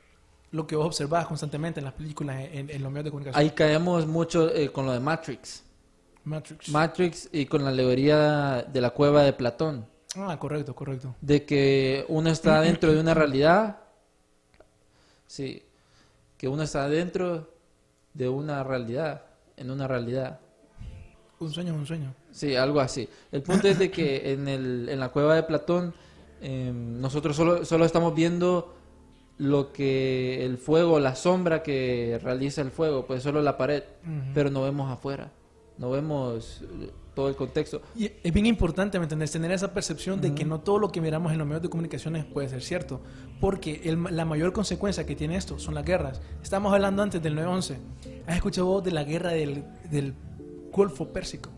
[0.51, 3.39] Lo que vos observás constantemente en las películas, en, en los medios de comunicación.
[3.39, 5.63] Ahí caemos mucho eh, con lo de Matrix.
[6.23, 6.69] Matrix.
[6.69, 9.85] Matrix y con la alegoría de la cueva de Platón.
[10.15, 11.15] ah, correcto, correcto.
[11.21, 13.77] De que uno está dentro de una realidad.
[15.27, 15.63] Sí.
[16.37, 17.49] Que uno está dentro
[18.13, 19.23] de una realidad.
[19.55, 20.39] En una realidad.
[21.39, 22.13] Un sueño es un sueño.
[22.31, 23.07] Sí, algo así.
[23.31, 25.93] El punto es de que en, el, en la cueva de Platón
[26.41, 28.75] eh, nosotros solo, solo estamos viendo
[29.39, 34.31] lo que el fuego, la sombra que realiza el fuego, pues solo la pared, Ujú.
[34.35, 35.31] pero no vemos afuera,
[35.77, 37.81] no vemos eh, todo el contexto.
[37.97, 39.31] Y es bien importante, ¿me entendés?
[39.31, 42.25] Tener esa percepción de que no todo lo que miramos en los medios de comunicaciones
[42.25, 43.01] puede ser cierto.
[43.41, 46.21] Porque el- la mayor consecuencia que tiene esto son las guerras.
[46.43, 47.77] Estamos hablando antes del 9-11.
[48.27, 50.13] ¿Has escuchado vos de la guerra del, del
[50.71, 51.49] Golfo Pérsico?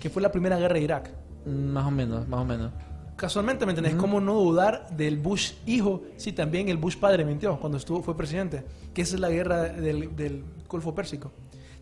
[0.00, 1.10] Que fue la primera guerra de Irak.
[1.44, 2.70] Mm, Más o menos, más o menos.
[3.16, 3.94] Casualmente, ¿me entendés?
[3.94, 6.02] ¿Cómo no dudar del Bush hijo?
[6.18, 8.62] Sí, también el Bush padre mintió cuando estuvo, fue presidente.
[8.92, 11.32] Que esa es la guerra del, del Golfo Pérsico.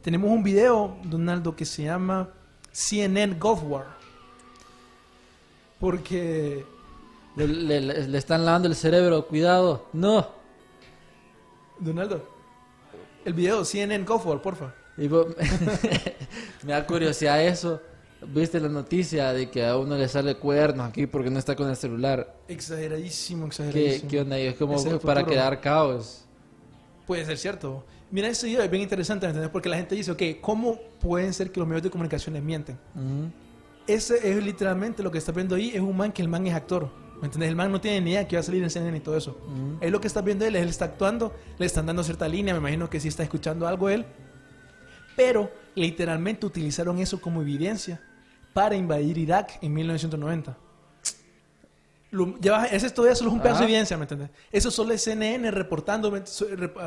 [0.00, 2.28] Tenemos un video, Donaldo, que se llama
[2.70, 3.86] CNN Gulf War.
[5.80, 6.64] Porque
[7.36, 10.28] Le, le- le- le están lavando el cerebro, cuidado, no.
[11.80, 12.22] Donaldo,
[13.24, 14.72] el video CNN Gulf War, porfa.
[16.62, 17.80] Me da curiosidad eso.
[18.28, 21.68] ¿Viste la noticia de que a uno le sale cuernos aquí porque no está con
[21.68, 22.36] el celular?
[22.48, 24.10] Exageradísimo, ¿Qué, exageradísimo.
[24.10, 24.40] qué onda?
[24.40, 26.24] Y es como Es para quedar caos.
[27.06, 27.84] Puede ser cierto.
[28.10, 29.50] Mira, ese video es bien interesante, ¿me entendés?
[29.50, 32.78] Porque la gente dice, ok, ¿cómo pueden ser que los medios de comunicaciones mienten?
[32.94, 33.30] Ujú.
[33.86, 36.54] Ese es literalmente lo que estás viendo ahí, es un man que el man es
[36.54, 36.90] actor.
[37.20, 37.50] ¿Me entiendes?
[37.50, 39.38] El man no tiene ni idea que va a salir en CNN y todo eso.
[39.46, 39.78] Ujú.
[39.82, 42.60] Ahí lo que estás viendo él él está actuando, le están dando cierta línea, me
[42.60, 44.04] imagino que sí está escuchando algo él.
[45.16, 48.00] Pero literalmente utilizaron eso como evidencia
[48.54, 50.56] para invadir Irak en 1990.
[52.12, 53.70] Lo- ya ese todavía solo es un pedazo de Ajá.
[53.72, 54.30] evidencia, ¿me entiendes?
[54.52, 56.12] Eso solo es CNN reportando.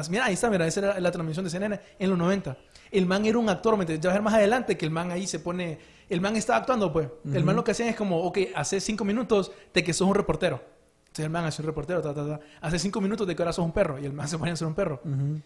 [0.10, 2.58] Mira, ahí está, mira, esa era la transmisión de CNN en los 90.
[2.92, 4.02] El man era un actor, ¿me entiendes?
[4.04, 5.80] Ya vas a ver más adelante que el man ahí se pone.
[6.10, 7.10] El man está actuando, pues.
[7.34, 10.16] El man lo que hacía es como, ok, hace cinco minutos de que sos un
[10.16, 10.64] reportero.
[11.08, 12.40] Entonces el man hace un reportero, ta, ta, ta.
[12.62, 14.00] Hace cinco minutos de que ahora sos un perro.
[14.00, 15.02] Y el man se pone a ser un perro.
[15.04, 15.42] Ujú.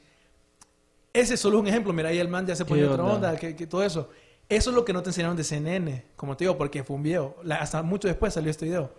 [1.11, 1.91] Ese es solo un ejemplo.
[1.91, 3.15] Mira, ahí el man ya se ¿Qué pone otra onda?
[3.29, 4.09] onda, que, que todo eso.
[4.51, 7.03] Eso es lo que no te enseñaron de CNN, como te digo, porque fue un
[7.03, 7.37] video.
[7.43, 8.93] La- hasta mucho después salió este video.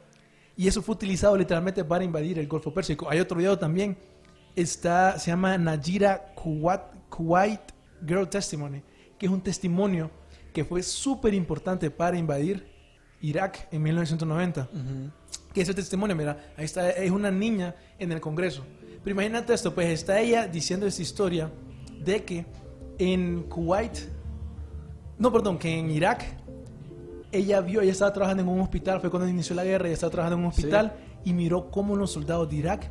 [0.56, 3.08] Y eso fue utilizado literalmente para invadir el Golfo Pérsico.
[3.10, 3.96] Hay otro video también.
[4.56, 7.60] Está, se llama Najira Kuwait, Kuwait
[8.06, 8.82] Girl Testimony,
[9.18, 10.10] que es un testimonio
[10.54, 12.66] que fue súper importante para invadir
[13.20, 15.10] Irak en 1990 Ujú.
[15.54, 18.64] que ese testimonio, mira, ahí está, es una niña en el Congreso.
[19.04, 21.50] Pero imagínate esto, pues está ella diciendo esta historia
[21.98, 22.46] de que
[22.98, 23.98] en Kuwait,
[25.22, 26.24] no, perdón, que en Irak,
[27.30, 30.10] ella vio, ella estaba trabajando en un hospital, fue cuando inició la guerra, ella estaba
[30.10, 30.92] trabajando en un hospital
[31.24, 32.90] y miró cómo los soldados de Irak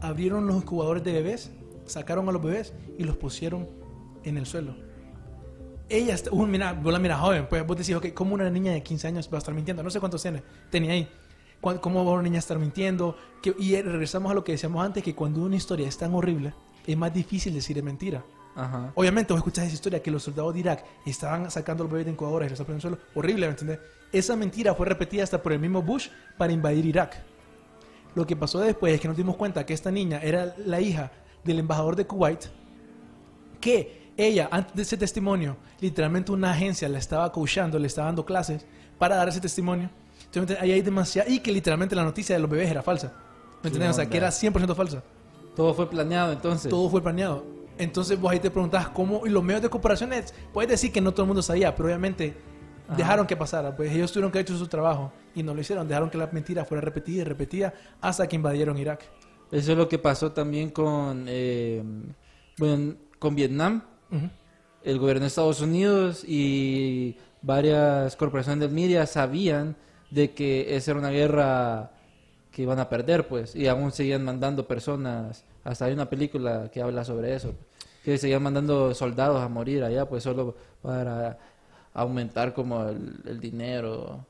[0.00, 1.52] abrieron los incubadores de bebés,
[1.84, 3.68] sacaron a los bebés y los pusieron
[4.24, 4.74] en el suelo.
[5.88, 8.72] Ella, está, uh, mira, vos la miras joven, pues vos decís, ok, ¿cómo una niña
[8.72, 9.82] de 15 años va a estar mintiendo?
[9.82, 11.08] No sé cuántos tiene, tenía ahí.
[11.60, 13.16] ¿Cómo va una niña a estar mintiendo?
[13.42, 16.54] Que- y regresamos a lo que decíamos antes, que cuando una historia es tan horrible,
[16.86, 18.24] es más difícil decir es mentira.
[18.56, 18.92] Ajá.
[18.94, 22.12] Obviamente, vos escuchás esa historia que los soldados de Irak estaban sacando los bebés de
[22.12, 23.20] incubadoras y los estaban poniendo en el suelo.
[23.20, 23.78] Horrible, ¿me?
[24.12, 27.22] Esa mentira fue repetida hasta por el mismo Bush para invadir Irak.
[28.14, 31.12] Lo que pasó después es que nos dimos cuenta que esta niña era la hija
[31.44, 32.46] del embajador de Kuwait,
[33.60, 38.24] que ella, antes de ese testimonio, literalmente una agencia la estaba coachando, le estaba dando
[38.24, 38.64] clases
[38.98, 39.90] para dar ese testimonio.
[40.24, 41.30] Entonces, ahí hay demasiado.
[41.30, 43.12] Y que literalmente la noticia de los bebés era falsa.
[43.62, 43.90] ¿Me entiendes?
[43.90, 45.02] O sea, que era 100% falsa.
[45.54, 46.70] Todo fue planeado entonces.
[46.70, 47.55] Todo fue planeado.
[47.78, 51.12] Entonces vos ahí te preguntás cómo, y los medios de cooperaciones, puedes decir que no
[51.12, 52.34] todo el mundo sabía, pero obviamente
[52.86, 52.96] Ajá.
[52.96, 55.86] dejaron que pasara, pues ellos tuvieron que haber hecho su trabajo y no lo hicieron,
[55.86, 59.04] dejaron que la mentira fuera repetida y repetida hasta que invadieron Irak.
[59.50, 61.82] Eso es lo que pasó también con, eh,
[62.58, 63.82] bueno, con Vietnam.
[64.82, 69.76] El gobierno de Estados Unidos y varias corporaciones del media sabían
[70.10, 71.92] de que esa era una guerra
[72.50, 75.44] que iban a perder, pues, y aún seguían mandando personas.
[75.62, 77.54] Hasta hay una película que habla sobre eso,
[78.06, 81.36] que seguían mandando soldados a morir allá, pues, solo para
[81.92, 84.24] aumentar como el, el dinero.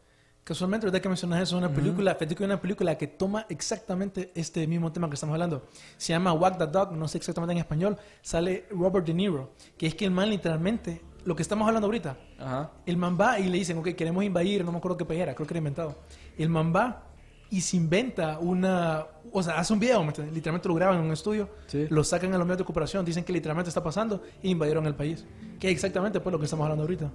[0.45, 4.33] Casualmente, ahorita que mencionas eso, una película, fíjate que hay una película que toma exactamente
[4.35, 5.67] este mismo tema que estamos hablando.
[5.99, 7.99] Se llama Walk the Dog, no sé exactamente en español.
[8.23, 12.17] Sale Robert De Niro, que es que el man literalmente, lo que estamos hablando ahorita,
[12.39, 12.71] Ajá.
[12.87, 15.35] el man va y le dicen, ok, queremos invadir, no me acuerdo qué país era,
[15.35, 15.97] creo que era inventado.
[16.39, 17.03] El man va
[17.51, 21.49] y se inventa una, o sea, hace un video, literalmente lo graban en un estudio,
[21.67, 21.87] Sí.
[21.91, 24.95] lo sacan a los medios de cooperación, dicen que literalmente está pasando e invadieron el
[24.95, 25.25] país.
[25.61, 27.11] Que es exactamente pues lo que estamos hablando ahorita.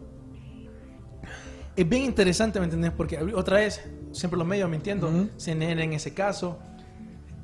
[1.76, 2.92] Es bien interesante, ¿me entendés?
[2.92, 6.60] Porque otra vez, siempre los medios mintiendo, CNN en ese caso.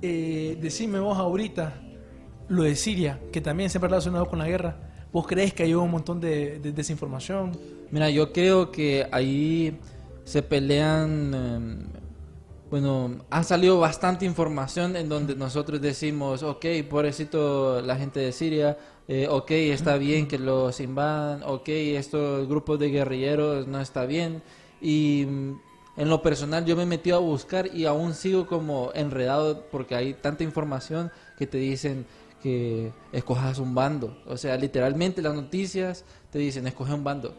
[0.02, 1.82] Eh, decime vos ahorita
[2.50, 4.78] lo de Siria, que también siempre relacionado con la guerra.
[5.12, 7.52] ¿Vos crees que hay un montón de, de desinformación?
[7.90, 9.80] Mira, yo creo que ahí
[10.26, 11.88] se pelean.
[12.70, 18.78] Bueno, ha salido bastante información en donde nosotros decimos, ok, pobrecito la gente de Siria,
[19.08, 24.44] eh, ok, está bien que los invadan, ok, estos grupos de guerrilleros no está bien.
[24.82, 25.60] Y mm,
[25.98, 29.96] en lo personal yo me he metido a buscar y aún sigo como enredado porque
[29.96, 32.06] hay tanta información que te dicen
[32.44, 34.22] que escojas un bando.
[34.28, 37.34] O sea, literalmente las noticias te dicen, escoge un bando.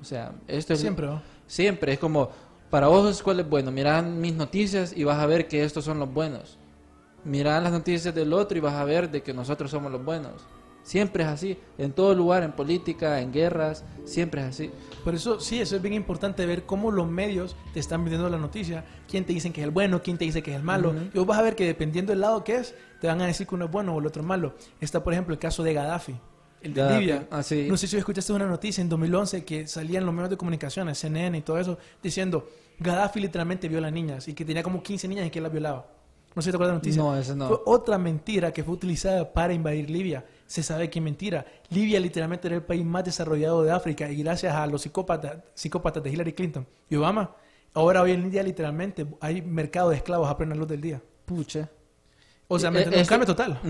[0.00, 0.80] O sea, esto es...
[0.80, 1.22] Siempre, ¿no?
[1.46, 2.30] Siempre, es como,
[2.74, 3.70] para vos, ¿cuál es bueno?
[3.70, 6.58] Mira mis noticias y vas a ver que estos son los buenos.
[7.24, 10.44] Mira las noticias del otro y vas a ver de que nosotros somos los buenos.
[10.82, 14.72] Siempre es así, en todo lugar, en política, en guerras, siempre es así.
[15.04, 18.38] Por eso, sí, eso es bien importante ver cómo los medios te están vendiendo la
[18.38, 20.90] noticia, quién te dicen que es el bueno, quién te dice que es el malo.
[20.90, 21.10] Ujú.
[21.14, 23.46] Y vos vas a ver que dependiendo del lado que es, te van a decir
[23.46, 24.56] que uno es bueno o el otro es malo.
[24.80, 26.16] Está, por ejemplo, el caso de Gaddafi,
[26.60, 27.28] el de Gaddafi, Libia.
[27.30, 27.68] ah, sí.
[27.68, 31.38] No sé si escuchaste una noticia en 2011 que salían los medios de comunicaciones, CNN
[31.38, 35.30] y todo eso, diciendo Gaddafi literalmente viola niñas y que tenía como 15 niñas y
[35.30, 35.86] que las violaba.
[36.34, 37.02] No sé si te acuerdas de la noticia.
[37.02, 37.46] No, eso no.
[37.48, 40.24] Fue otra mentira que fue utilizada para invadir Libia.
[40.46, 41.46] Se sabe que es mentira.
[41.70, 46.02] Libia literalmente era el país más desarrollado de África y gracias a los psicópatas, psicópatas
[46.02, 47.36] de Hillary Clinton y Obama,
[47.72, 51.00] ahora hoy en día literalmente hay mercado de esclavos a plena luz del día.
[51.24, 51.70] Pucha.
[52.48, 53.60] O sea, Eh, un eso- cambio total.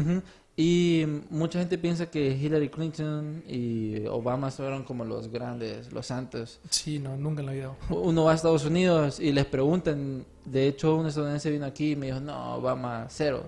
[0.57, 6.61] Y mucha gente piensa que Hillary Clinton y Obama fueron como los grandes, los santos.
[6.71, 7.77] Sí, no, nunca en la vida.
[7.91, 11.97] Uno va a Estados Unidos y les preguntan, de hecho un estadounidense vino aquí y
[11.97, 13.43] me dijo, no, Obama, cero.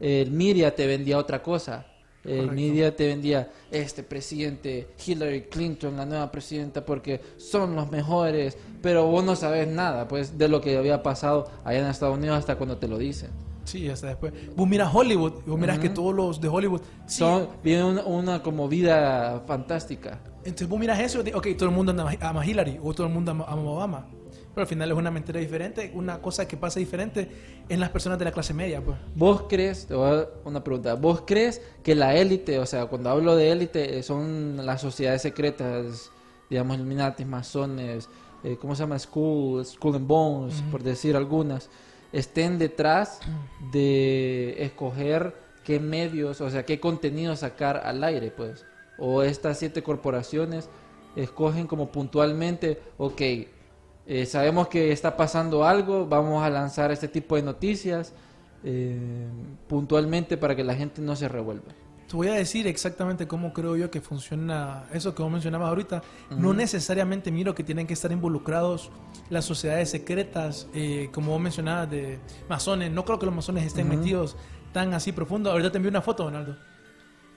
[0.00, 1.86] El media te vendía otra cosa.
[2.24, 2.54] El Correcto.
[2.54, 9.06] media te vendía este presidente, Hillary Clinton, la nueva presidenta, porque son los mejores, pero
[9.06, 12.56] vos no sabes nada, pues, de lo que había pasado allá en Estados Unidos hasta
[12.56, 13.30] cuando te lo dicen.
[13.66, 14.32] Sí, hasta después.
[14.54, 15.82] Vos miras Hollywood, vos miras Ujú.
[15.82, 20.20] que todos los de Hollywood Son, viven una, una como vida fantástica.
[20.38, 23.32] Entonces vos miras eso ok, todo el mundo ama a Hillary o todo el mundo
[23.32, 24.06] ama a Obama.
[24.54, 27.28] Pero al final es una mentira diferente, una cosa que pasa diferente
[27.68, 28.96] en las personas de la clase media, pues.
[29.14, 32.86] ¿Vos crees, te voy a dar una pregunta, ¿vos crees que la élite, o sea,
[32.86, 36.10] cuando hablo de élite, eh, son las sociedades secretas,
[36.48, 38.08] digamos, Illuminati, masones,
[38.44, 38.98] eh, ¿cómo se llama?
[38.98, 41.68] School, School and Bones, por decir algunas,
[42.16, 43.20] estén detrás
[43.72, 48.64] de escoger qué medios, o sea, qué contenido sacar al aire, pues?
[48.98, 50.70] O estas siete corporaciones
[51.14, 57.36] escogen como puntualmente, ok, eh, sabemos que está pasando algo, vamos a lanzar este tipo
[57.36, 58.14] de noticias
[58.64, 59.26] eh,
[59.68, 61.72] puntualmente para que la gente no se revuelva.
[62.08, 66.02] Te voy a decir exactamente cómo creo yo que funciona eso que vos mencionabas ahorita.
[66.30, 66.54] No Ujú.
[66.54, 68.90] necesariamente miro que tienen que estar involucrados
[69.28, 72.92] las sociedades secretas, eh, como vos mencionabas, de masones.
[72.92, 73.96] No creo que los masones estén Ujú.
[73.98, 74.36] metidos
[74.72, 75.50] tan así profundo.
[75.50, 76.56] Ahorita te envié una foto, Donaldo.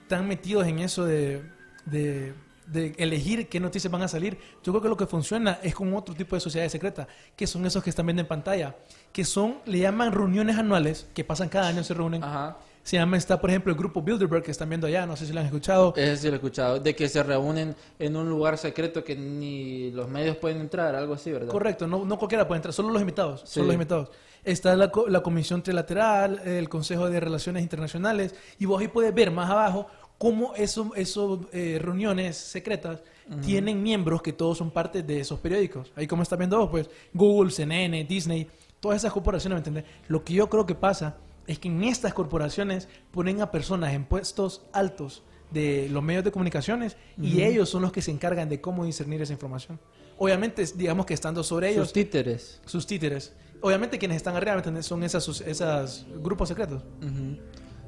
[0.06, 1.42] Tan metidos en eso de,
[1.86, 2.32] de,
[2.66, 4.38] de elegir qué noticias van a salir.
[4.62, 7.66] Yo creo que lo que funciona es con otro tipo de sociedades secretas, que son
[7.66, 8.76] esos que están viendo en pantalla,
[9.12, 12.22] que son, le llaman reuniones anuales, que pasan cada año, se reúnen.
[12.22, 12.56] Ajá.
[12.82, 15.32] Se llama, está por ejemplo el grupo Bilderberg que están viendo allá, no sé si
[15.32, 15.92] lo han escuchado.
[15.96, 19.90] Ese sí lo he escuchado, de que se reúnen en un lugar secreto que ni
[19.90, 21.48] los medios pueden entrar, algo así, ¿verdad?
[21.48, 23.42] Correcto, no, no cualquiera puede entrar, solo los invitados.
[23.42, 23.54] Sí.
[23.54, 24.08] Solo los invitados.
[24.42, 29.30] Está la, la Comisión Trilateral, el Consejo de Relaciones Internacionales, y vos ahí puedes ver
[29.30, 29.86] más abajo
[30.20, 33.02] cómo esos esos, eh, reuniones secretas
[33.46, 35.92] tienen miembros que todos son parte de esos periódicos.
[35.94, 38.46] Ahí como están viendo vos, pues Google, CNN, Disney,
[38.80, 39.84] todas esas corporaciones, ¿me entendés?
[40.08, 41.16] Lo que yo creo que pasa
[41.46, 46.30] es que en estas corporaciones ponen a personas en puestos altos de los medios de
[46.30, 49.80] comunicaciones y ellos son los que se encargan de cómo discernir esa información.
[50.18, 52.60] Obviamente, digamos que estando sobre ellos, Sus títeres.
[52.66, 53.32] sus títeres.
[53.62, 56.82] Obviamente quienes están arriba son esas, esas grupos secretos.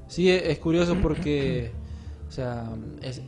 [0.09, 1.71] Sí, e- es curioso porque,
[2.29, 2.69] o sea,
[3.01, 3.23] es-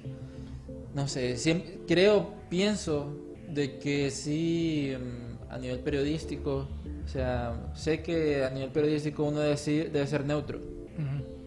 [0.95, 3.17] no sé, siempre, creo, pienso
[3.49, 6.67] de que sí, mm, a nivel periodístico,
[7.05, 10.59] o sea, sé que a nivel periodístico uno debe, ser- debe ser neutro,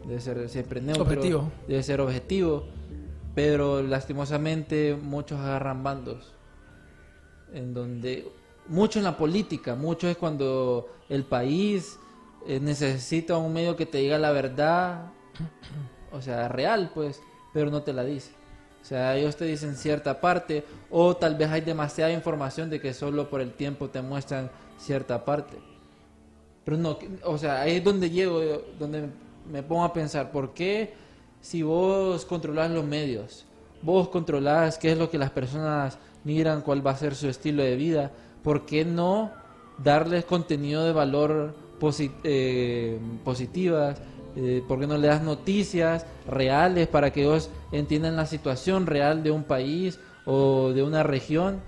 [0.06, 1.52] debe ser siempre neutro, Objetivo.
[1.68, 2.66] debe ser objetivo,
[3.36, 6.34] pero lastimosamente muchos agarran bandos,
[7.54, 8.28] en donde,
[8.68, 11.98] mucho en la política, mucho es cuando el país
[12.48, 15.12] eh, necesita un medio que te diga la verdad,
[16.12, 17.22] o sea, real, pues,
[17.54, 18.32] pero no te la dice.
[18.82, 22.94] O sea, ellos te dicen cierta parte, o tal vez hay demasiada información de que
[22.94, 25.58] solo por el tiempo te muestran cierta parte.
[26.66, 28.42] Pero no, o sea, ahí es donde llego,
[28.78, 29.10] donde
[29.52, 30.94] me pongo a pensar, ¿por qué
[31.42, 33.46] si vos controlás los medios,
[33.82, 37.64] vos controlás qué es lo que las personas miran, cuál va a ser su estilo
[37.64, 38.12] de vida,
[38.44, 39.32] ¿por qué no
[39.82, 44.02] darles contenido de valor posi- eh, positivas?
[44.36, 49.24] Eh, ¿Por qué no le das noticias reales para que ellos entiendan la situación real
[49.24, 51.62] de un país o de una región?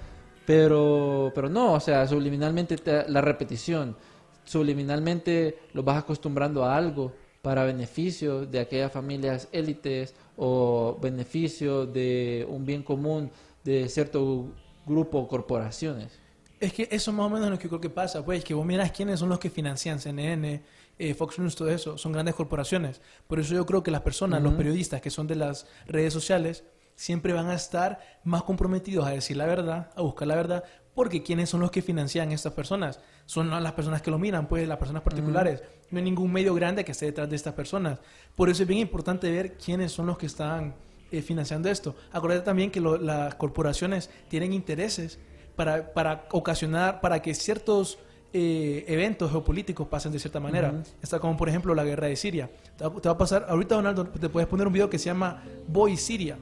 [0.50, 3.96] Pero, pero no, o sea, subliminalmente te- la repetición,
[4.46, 12.48] subliminalmente los vas acostumbrando a algo para beneficio de aquellas familias élites o beneficio de
[12.50, 13.30] un bien común
[13.64, 14.48] de cierto
[14.88, 16.18] grupo o corporaciones.
[16.60, 18.66] Es que eso más o menos es lo que creo que pasa, pues, que vos
[18.66, 20.64] miras quiénes son los que financian CNN,
[20.98, 23.02] eh, Fox News, todo eso, son grandes corporaciones.
[23.28, 26.64] Por eso yo creo que las personas, los periodistas que son de las redes sociales,
[27.00, 31.24] siempre van a estar más comprometidos a decir la verdad, a buscar la verdad, porque
[31.24, 33.00] quiénes son los que financian a estas personas.
[33.26, 35.64] Son las personas que lo miran, pues, las personas particulares.
[35.92, 38.00] No hay ningún medio grande que esté detrás de estas personas.
[38.36, 40.76] Por eso es bien importante ver quiénes son los que están
[41.10, 41.96] eh, financiando esto.
[42.12, 45.20] Acuérdate también que lo- las corporaciones tienen intereses
[45.56, 47.98] para, para ocasionar, para que ciertos
[48.34, 50.84] eh, eventos geopolíticos pasen de cierta manera.
[51.02, 52.50] Está como por ejemplo la guerra de Siria.
[52.78, 55.06] Te va, te va a pasar, ahorita Donaldo, te puedes poner un video que se
[55.06, 56.38] llama Boy Siria,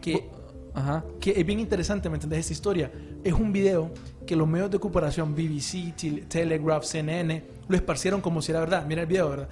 [0.00, 0.28] que,
[0.74, 1.04] Ajá.
[1.20, 2.40] que es bien interesante, ¿me entendés?
[2.40, 2.92] Esta historia.
[3.24, 3.92] Es un video
[4.26, 8.86] que los medios de cooperación, BBC, Tel- Telegraph, CNN, lo esparcieron como si era verdad.
[8.86, 9.48] Mira el video, ¿verdad?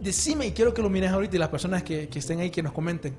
[0.00, 2.62] Decime, y quiero que lo mires ahorita y las personas que, que estén ahí que
[2.62, 3.14] nos comenten.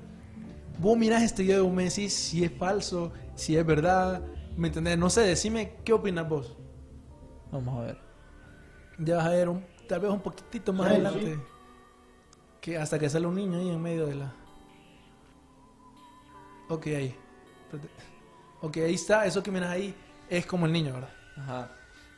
[0.78, 4.22] Vos mirás este video y vos me decís si es falso, si es verdad,
[4.56, 4.98] ¿me entendés?
[4.98, 6.56] No sé, decime qué opinas vos.
[7.50, 7.98] Vamos a ver.
[8.98, 11.38] Ya vas a ver un- tal vez un poquitito más Sí, adelante.
[12.60, 14.34] Que hasta que sale un niño ahí en medio de la.
[16.68, 17.14] Ok, ahí.
[18.60, 19.26] Ok, ahí está.
[19.26, 19.94] Eso que miras ahí
[20.28, 21.10] es como el niño, ¿verdad?
[21.36, 21.70] Ajá.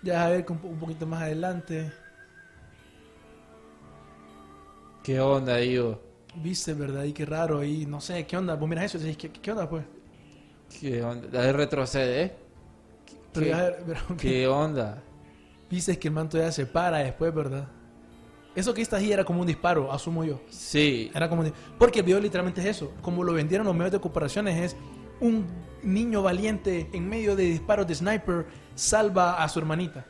[0.03, 1.92] Ya vas a ver un, po- un poquito más adelante.
[5.03, 6.01] ¿Qué onda, Ivo?
[6.34, 7.05] Viste, ¿verdad?
[7.05, 7.62] Y qué raro.
[7.64, 8.55] Y no sé, ¿qué onda?
[8.57, 9.84] Vos miras eso y decís, ¿qué, qué onda, pues?
[10.68, 11.40] ¿Qué onda?
[11.42, 12.36] Ahí retrocede, ¿eh?
[13.32, 13.55] Pero ¿Qué,
[13.86, 15.03] pero, qué onda?
[15.70, 17.68] Viste que el manto ya se para después, ¿verdad?
[18.59, 20.40] Eso que está ahí era como un disparo, asumo yo.
[20.50, 21.12] Sí.
[21.14, 22.92] Era como un Porque el video literalmente es eso.
[23.02, 24.76] Como lo vendieron los medios de cooperaciones, es
[25.20, 25.46] un
[25.84, 30.04] niño valiente en medio de disparos de sniper salva a su hermanita.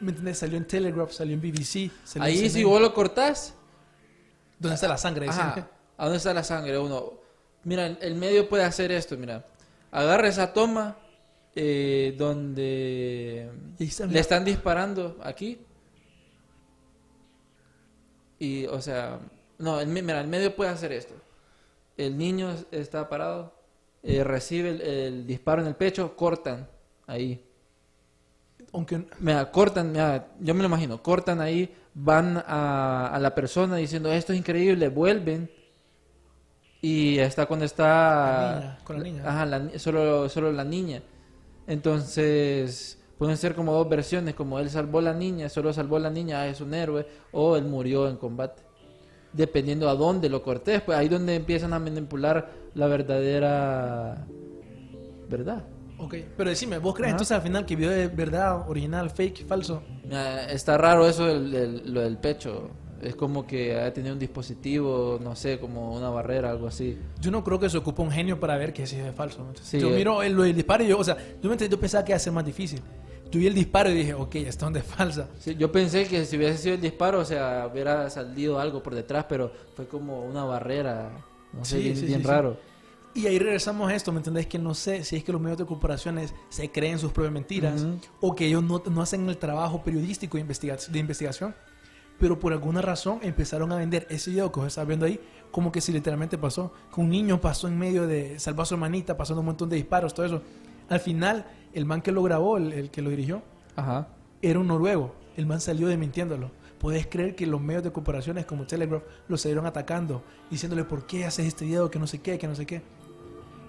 [0.00, 0.38] ¿Me entiendes?
[0.38, 1.90] Salió en Telegraph, salió en BBC.
[2.04, 2.64] Salió en Ahí si CNN.
[2.70, 3.54] vos lo cortás,
[4.58, 5.26] ¿Dónde está la sangre?
[5.28, 5.68] Ajá.
[5.98, 6.78] ¿A dónde está la sangre?
[6.78, 7.12] Uno,
[7.64, 9.44] mira, el- medio puede hacer esto, mira.
[9.90, 10.96] Agarra esa toma
[11.54, 13.50] eh, donde
[14.08, 15.58] le están disparando aquí.
[18.40, 19.20] Y, o sea,
[19.58, 21.14] no, el, mira, el medio puede hacer esto.
[21.96, 23.52] El niño está parado,
[24.02, 26.66] eh, recibe el, el disparo en el pecho, cortan
[27.06, 27.44] ahí.
[28.72, 33.76] Aunque Mira, cortan, mira, yo me lo imagino, cortan ahí, van a, a la persona
[33.76, 35.50] diciendo esto es increíble, vuelven
[36.80, 37.84] y está cuando está
[38.38, 39.22] La niña, con la niña.
[39.28, 41.02] Ajá, la solo, solo la niña.
[41.66, 46.00] Entonces, pueden ser como dos versiones, como él salvó a la niña, solo salvó a
[46.00, 48.62] la niña, ah, es un héroe, o él murió en combate.
[49.34, 54.26] Dependiendo a dónde lo cortes, pues ahí donde empiezan a manipular la verdadera
[55.28, 55.64] verdad.
[55.98, 57.16] Ok, pero decime, ¿vos crees Ajá.
[57.16, 59.82] entonces al final que el video es verdad, original, fake, falso?
[60.02, 62.70] Mira, está raro eso del, del- lo del pecho.
[63.02, 66.98] Es como que ha tenido un dispositivo, no sé, como una barrera, algo así.
[67.20, 69.44] Yo no creo que se ocupa un genio para ver que si es falso.
[69.44, 69.52] ¿no?
[69.60, 69.96] Sí, yo eh.
[69.96, 72.20] miro el, del disparo y yo, o sea, yo, me, yo pensaba que iba a
[72.20, 72.80] ser más difícil.
[73.38, 75.28] Vi el disparo y dije, ok, ¿esta dónde es falsa?
[75.38, 78.94] Sí, yo pensé que si hubiese sido el disparo, o sea, hubiera salido algo por
[78.94, 81.10] detrás, pero fue como una barrera,
[81.52, 82.56] no sé, Sí, bien, sí, bien raro.
[83.14, 84.46] Y ahí regresamos a esto, ¿me entendés?
[84.46, 87.82] Que no sé si es que los medios de corporaciones se creen sus propias mentiras
[87.82, 87.98] Ujú.
[88.20, 91.54] o que ellos no, no hacen el trabajo periodístico de, investiga- de investigación,
[92.20, 95.18] pero por alguna razón empezaron a vender ese video que vos estás viendo ahí
[95.50, 98.74] como que si literalmente pasó, que un niño pasó en medio de, salvó a su
[98.74, 100.42] hermanita, pasando un montón de disparos, todo eso.
[100.90, 103.42] Al final, el man que lo grabó, el, el que lo dirigió,
[103.76, 104.08] Ajá.
[104.42, 105.14] era un noruego.
[105.36, 106.50] El man salió desmintiéndolo.
[106.78, 111.24] Puedes creer que los medios de corporaciones como Telegraph lo salieron atacando, diciéndole por qué
[111.24, 112.82] haces este video, que no sé qué, que no sé qué.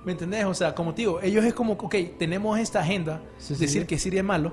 [0.03, 0.45] ¿Me entendés?
[0.45, 3.81] O sea, como te digo, ellos es como, ok, tenemos esta agenda, Sí, sí, decir
[3.83, 3.87] sí.
[3.87, 4.51] que Siria es malo,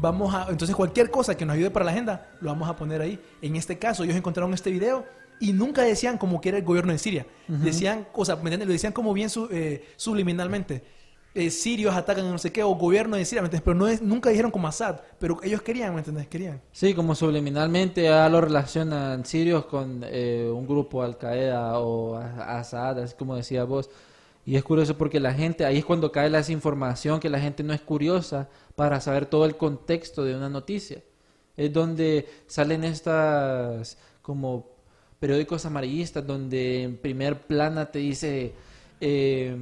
[0.00, 3.00] vamos a, entonces cualquier cosa que nos ayude para la agenda, lo vamos a poner
[3.02, 3.20] ahí.
[3.42, 5.04] En este caso, ellos encontraron este video
[5.40, 7.26] y nunca decían como que era el gobierno de Siria.
[7.48, 7.58] Ujú.
[7.64, 8.68] Decían, o sea, ¿me entiendes?
[8.68, 10.82] Lo decían como bien su- eh, subliminalmente.
[11.36, 13.42] Eh, sirios atacan no sé qué, o gobierno de Siria.
[13.50, 16.28] Pero no es, nunca dijeron como Assad, pero ellos querían, ¿me entiendes?
[16.28, 16.60] Querían.
[16.70, 23.00] Sí, como subliminalmente ya lo relacionan sirios con eh, un grupo Al Qaeda o Assad,
[23.00, 23.90] así como decía vos.
[24.46, 27.64] Y es curioso porque la gente, ahí es cuando cae la desinformación, que la gente
[27.64, 31.02] no es curiosa para saber todo el contexto de una noticia.
[31.56, 34.68] Es donde salen estas como
[35.18, 38.52] periódicos amarillistas donde en primer plana te dice
[39.00, 39.56] eh,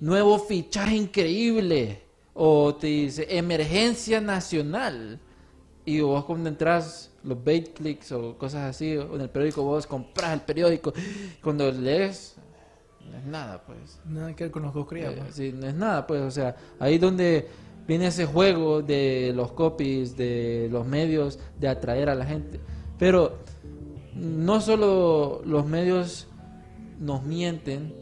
[0.00, 2.02] nuevo fichaje increíble.
[2.34, 5.20] O te dice emergencia nacional.
[5.84, 9.86] Y vos cuando entras los bait clicks o cosas así o en el periódico vos
[9.86, 10.92] compras el periódico.
[11.42, 12.36] Cuando lees
[13.10, 14.00] no es nada pues.
[14.04, 15.34] Nada que ver con los dos eh, pues.
[15.34, 17.48] sí, no es nada, pues, o sea, ahí donde
[17.86, 22.60] viene ese juego de los copies, de los medios, de atraer a la gente.
[22.98, 23.38] Pero
[24.14, 26.28] no solo los medios
[26.98, 27.94] nos mienten,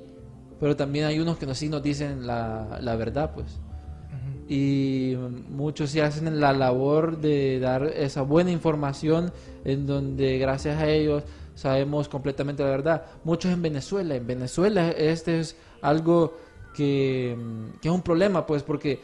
[0.63, 3.59] pero también hay unos que nos, sí nos dicen la, la verdad, pues.
[4.49, 5.17] Y
[5.49, 9.33] muchos sí hacen la labor de dar esa buena información
[9.65, 11.25] en donde gracias a ellos
[11.57, 13.07] sabemos completamente la verdad.
[13.25, 16.39] Muchos en Venezuela, en Venezuela este es algo
[16.77, 17.37] que,
[17.81, 19.01] que es un problema, pues porque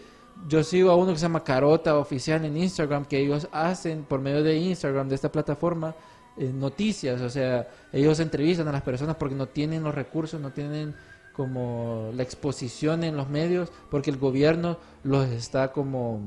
[0.46, 4.20] yo sigo a uno que se llama Carota Oficial en Instagram, que ellos hacen por
[4.20, 5.96] medio de Instagram, de esta plataforma,
[6.36, 10.52] eh, noticias, o sea, ellos entrevistan a las personas porque no tienen los recursos, no
[10.52, 10.94] tienen
[11.38, 16.20] como la exposición en los medios, porque el gobierno los está como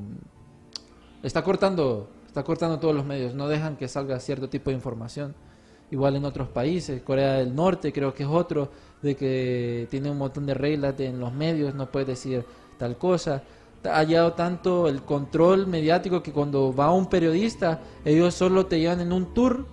[1.22, 5.36] está cortando, está cortando todos los medios, no dejan que salga cierto tipo de información.
[5.92, 10.18] Igual en otros países, Corea del Norte creo que es otro, de que tiene un
[10.18, 12.46] montón de reglas de- en los medios, no puedes decir
[12.80, 13.44] tal cosa.
[13.84, 19.02] Ha hallado tanto el control mediático que cuando va un periodista, ellos solo te llevan
[19.02, 19.66] en un tour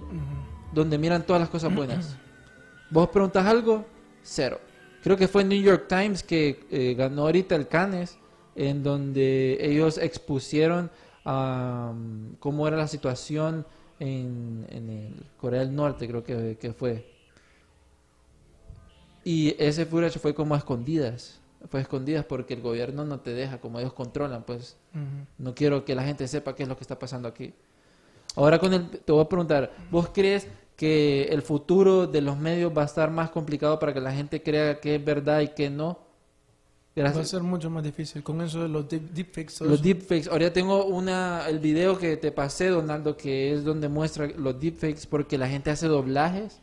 [0.74, 2.16] donde miran todas las cosas buenas.
[2.90, 3.84] Vos preguntas algo,
[4.22, 4.58] cero.
[5.02, 8.18] Creo que fue New York Times que eh, ganó ahorita el Cannes,
[8.56, 10.90] en donde ellos expusieron
[11.24, 13.64] am, cómo era la situación
[14.00, 17.18] en, en el Corea del Norte, creo que, que fue.
[19.24, 21.40] Y ese footage fue como a escondidas.
[21.68, 24.76] Fue a escondidas porque el gobierno no te deja, como ellos controlan, pues
[25.38, 27.52] no quiero que la gente sepa qué es lo que está pasando aquí.
[28.36, 30.46] Ahora con el, te voy a preguntar, ¿vos crees
[30.78, 34.44] que el futuro de los medios va a estar más complicado para que la gente
[34.44, 35.98] crea que es verdad y que no?
[36.96, 39.64] Va a ser mucho más difícil con eso de los deep, deepfakes.
[39.64, 40.30] Los deepfakes.
[40.30, 45.08] Ahora tengo una, el video que te pasé, Donaldo, que es donde muestra los deepfakes
[45.10, 46.60] porque la gente hace doblajes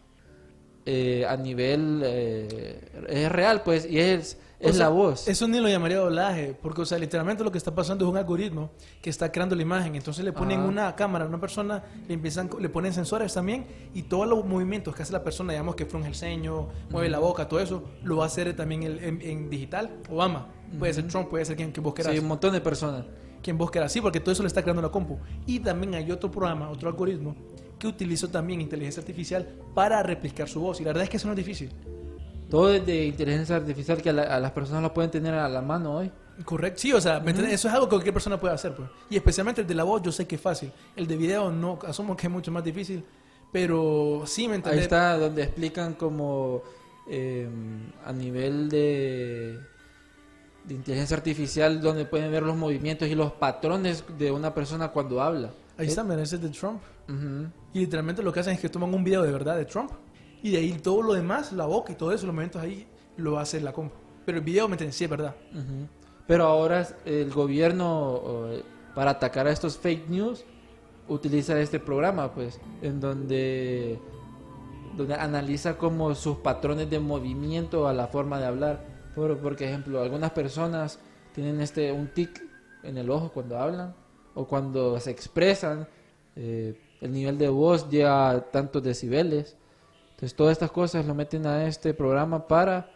[0.86, 2.02] eh, a nivel...
[2.06, 5.28] eh, es real, pues, y es, es sea, la voz.
[5.28, 8.18] Eso ni lo llamaría doblaje, porque, o sea, literalmente lo que está pasando es un
[8.18, 9.96] algoritmo que está creando la imagen.
[9.96, 10.68] Entonces le ponen Ajá.
[10.70, 14.96] una cámara a una persona, le empiezan, le ponen sensores también, y todos los movimientos
[14.96, 18.18] que hace la persona, digamos que frunge el ceño, mueve la boca, todo eso, lo
[18.18, 19.90] va a hacer también el- en, en digital.
[20.10, 20.48] Obama,
[20.80, 22.14] puede ser Trump, puede ser quien, quien vos quieras.
[22.14, 23.06] Sí, un montón de personas.
[23.44, 25.20] quien vos quieras, sí, porque todo eso le está creando la compu.
[25.46, 27.36] Y también hay otro programa, otro algoritmo,
[27.78, 30.82] que utilizó también inteligencia artificial para replicar su voz.
[30.82, 31.70] Y la verdad es que eso no es difícil.
[32.50, 35.50] Todo es de inteligencia artificial que a, la- a las personas lo pueden tener a
[35.50, 36.12] la mano hoy.
[36.44, 38.90] Correcto, sí, o sea, ¿me eso es algo que cualquier persona puede hacer, pues.
[39.10, 40.72] Y especialmente el de la voz, yo sé que es fácil.
[40.96, 43.04] El de video, no, asumo que es mucho más difícil.
[43.52, 44.84] Pero sí, ¿me Ahí entiendes?
[44.84, 46.62] está donde explican como
[47.10, 47.48] eh,
[48.06, 49.58] a nivel de,
[50.66, 55.22] de inteligencia artificial donde pueden ver los movimientos y los patrones de una persona cuando
[55.22, 55.52] habla.
[55.78, 56.82] Ahí está, mira, ese es de Trump.
[57.08, 57.48] Ujú.
[57.74, 59.92] Y literalmente lo que hacen es que toman un video de verdad de Trump.
[60.46, 62.86] Y de ahí todo lo demás, la boca y todo eso, los movimientos ahí,
[63.18, 63.96] lo hace la compu.
[64.28, 64.96] Pero el video, ¿me entiendes?
[64.96, 65.36] Sí, es verdad.
[65.52, 65.88] Ujú.
[66.28, 68.22] Pero ahora el gobierno
[68.52, 70.46] eh, para atacar a estos fake news
[71.08, 74.00] utiliza este programa, pues, en donde
[74.96, 78.86] donde analiza como sus patrones de movimiento a la forma de hablar.
[79.16, 81.00] Por, por ejemplo, algunas personas
[81.34, 82.40] tienen este un tic
[82.84, 83.96] en el ojo cuando hablan
[84.36, 85.88] o cuando se expresan.
[86.36, 89.58] eh, el nivel de voz llega a tantos decibeles.
[90.16, 92.90] Entonces, todas estas cosas lo meten a este programa para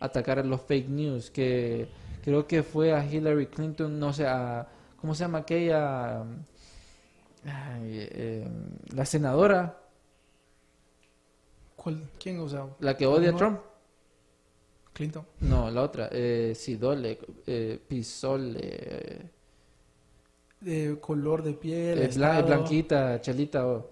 [0.00, 1.30] atacar a los fake news.
[1.30, 1.88] Que
[2.22, 4.66] creo que fue a Hillary Clinton, no sé, a,
[5.00, 6.22] ¿cómo se llama aquella?
[7.44, 8.48] Ay, eh,
[8.94, 9.80] la senadora,
[11.76, 12.38] ¿Cuál- ¿Quién?
[12.40, 13.36] O sea, la que odia a.
[13.36, 13.60] Trump.
[14.94, 15.26] Clinton.
[15.40, 19.30] No, la otra, eh, Sidole, eh, Pisole,
[20.60, 21.98] De color de piel.
[21.98, 23.66] estado, Blanquita, Chelita.
[23.66, 23.90] o-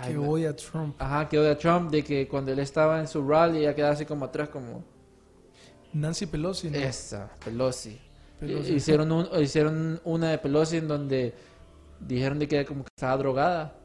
[0.00, 0.94] Ay, Que odia a Trump.
[0.98, 3.94] Ajá, que odia a Trump, de que cuando él estaba en su rally, ella quedaba
[3.94, 4.84] así como atrás, como...
[5.92, 6.70] Nancy Pelosi.
[6.70, 6.76] ¿no?
[6.78, 7.98] Esa, Pelosi.
[8.40, 8.74] Pelosi.
[8.74, 11.34] Hicieron, un, hicieron una de Pelosi en donde
[12.00, 13.76] dijeron de que como que estaba drogada,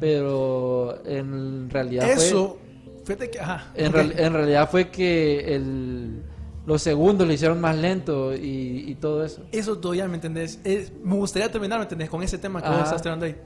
[0.00, 2.58] pero en realidad Eso,
[3.04, 3.70] fíjate que, ajá.
[3.74, 3.82] fue...
[3.84, 3.94] En, ok.
[3.94, 6.22] real- en realidad fue que el,
[6.66, 9.42] los segundos lo hicieron más lento y, y todo eso.
[9.52, 10.60] Eso todavía, ¿me entendés?
[10.64, 12.08] Es- me gustaría terminar, ¿me entendés?
[12.08, 12.84] Con ese tema que vos Ajá.
[12.84, 13.36] estás tirando ahí.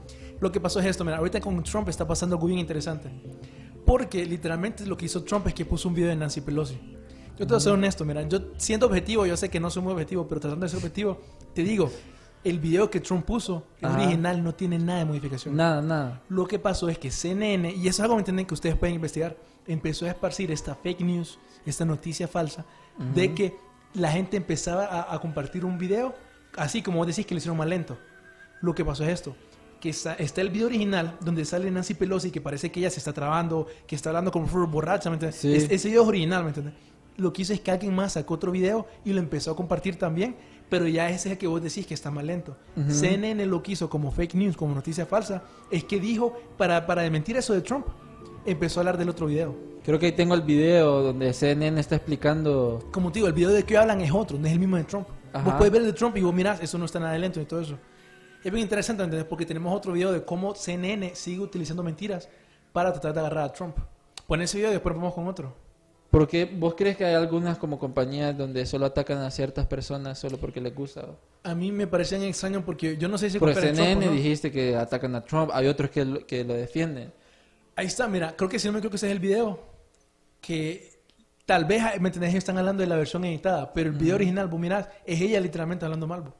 [0.43, 3.09] Lo que pasó es esto, mira, ahorita con Trump está pasando algo bien interesante.
[3.85, 6.75] Porque literalmente lo que hizo Trump es que puso un video de Nancy Pelosi.
[7.37, 9.83] Yo te voy a ser honesto, mira, yo siendo objetivo, yo sé que no soy
[9.83, 11.21] muy objetivo, pero tratando de ser objetivo,
[11.55, 11.89] te digo,
[12.43, 13.97] el video que Trump puso, el Ajá.
[14.01, 15.55] original, no tiene nada de modificación.
[15.55, 16.21] Nada, nada.
[16.27, 18.45] Lo que pasó es que CNN, y eso es algo ¿me entienden?
[18.45, 22.65] que ustedes pueden investigar, empezó a esparcir esta fake news, esta noticia falsa,
[23.15, 23.35] de Ujú.
[23.35, 23.55] que
[23.93, 26.13] la gente empezaba a, a compartir un video,
[26.57, 27.97] así como vos decís que lo hicieron más lento.
[28.61, 29.35] Lo que pasó es esto,
[29.83, 32.99] que está, está el video original donde sale Nancy Pelosi, que parece que ella se
[32.99, 35.41] está trabando, que está hablando como borracha, ¿me entiendes?
[35.41, 35.53] Sí.
[35.53, 36.73] Es- ese video es original, ¿me entiendes?
[37.17, 39.97] Lo que hizo es que alguien más sacó otro video y lo empezó a compartir
[39.97, 40.37] también,
[40.69, 42.55] pero ya ese es el que vos decís que está más lento.
[42.77, 42.91] Ujú.
[42.93, 47.01] CNN lo que hizo como fake news, como noticia falsa, es que dijo, para, para
[47.01, 47.85] desmentir eso de Trump,
[48.45, 49.53] empezó a hablar del otro video.
[49.83, 52.87] Creo que ahí tengo el video donde CNN está explicando...
[52.93, 54.85] Como te digo, el video de que hablan es otro, no es el mismo de
[54.85, 55.07] Trump.
[55.33, 55.43] Ajá.
[55.43, 57.45] Vos puedes ver el de Trump y vos mirás, eso no está nada lento y
[57.45, 57.77] todo eso.
[58.43, 59.25] Es bien interesante, ¿entendés?
[59.25, 62.27] Porque tenemos otro video de cómo CNN sigue utilizando mentiras
[62.73, 63.77] para tratar de agarrar a Trump.
[64.27, 65.55] Pon ese video y después vamos con otro.
[66.11, 70.37] Porque vos crees que hay algunas como compañías donde solo atacan a ciertas personas solo
[70.37, 71.07] porque les gusta.
[71.43, 74.11] A mí me parecían extraños porque yo no sé si Por compara Trump CNN no.
[74.11, 77.11] dijiste que atacan a Trump, hay otros que lo, que lo defienden.
[77.75, 79.59] Ahí está, mira, creo que si no me creo que ese es el video.
[80.39, 80.99] Que
[81.45, 82.35] tal vez, ¿me entendés?
[82.35, 85.85] Están hablando de la versión editada, pero el video original, vos mirás, es ella literalmente
[85.85, 86.21] hablando mal.
[86.21, 86.33] vos.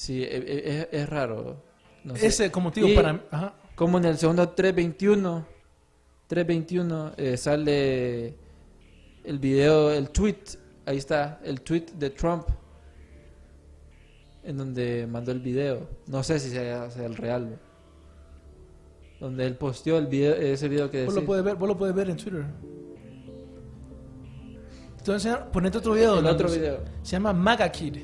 [0.00, 1.62] Sí, e- e- es, es raro.
[2.04, 2.28] No sé.
[2.28, 3.52] Ese, como te digo, Y para ajá.
[3.74, 5.46] Como en el segundo 321,
[6.26, 8.34] 321 eh, sale
[9.24, 10.38] el video, el tweet,
[10.86, 12.48] ahí está, el tweet de Trump,
[14.42, 15.86] en donde mandó el video.
[16.06, 17.58] No sé si sea, sea el real.
[19.20, 21.20] Donde él posteó el video, ese video que Vos decía.
[21.20, 22.46] lo puedes ver, vos lo puedes ver en Twitter.
[25.06, 26.20] Enseñar, ponete otro video.
[26.20, 26.78] El otro video.
[27.02, 27.98] Se llama Maga Kid.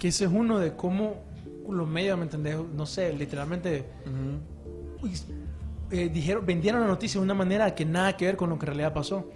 [0.00, 1.22] Que ese es uno de cómo
[1.68, 2.56] los medios, ¿me entendés?
[2.74, 3.84] No sé, literalmente
[5.00, 5.12] uy,
[5.92, 8.64] eh, dijeron, vendieron la noticia de una manera que nada que ver con lo que
[8.64, 9.30] en realidad pasó.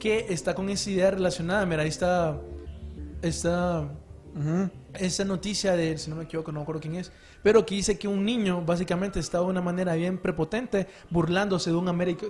[0.00, 1.64] Que está con esa idea relacionada.
[1.66, 2.40] Mira, ahí está.
[3.22, 3.88] Está.
[4.98, 7.10] Esa noticia de, si no me equivoco, no me acuerdo quién es,
[7.42, 11.76] pero que dice que un niño básicamente estaba de una manera bien prepotente burlándose de
[11.76, 11.84] un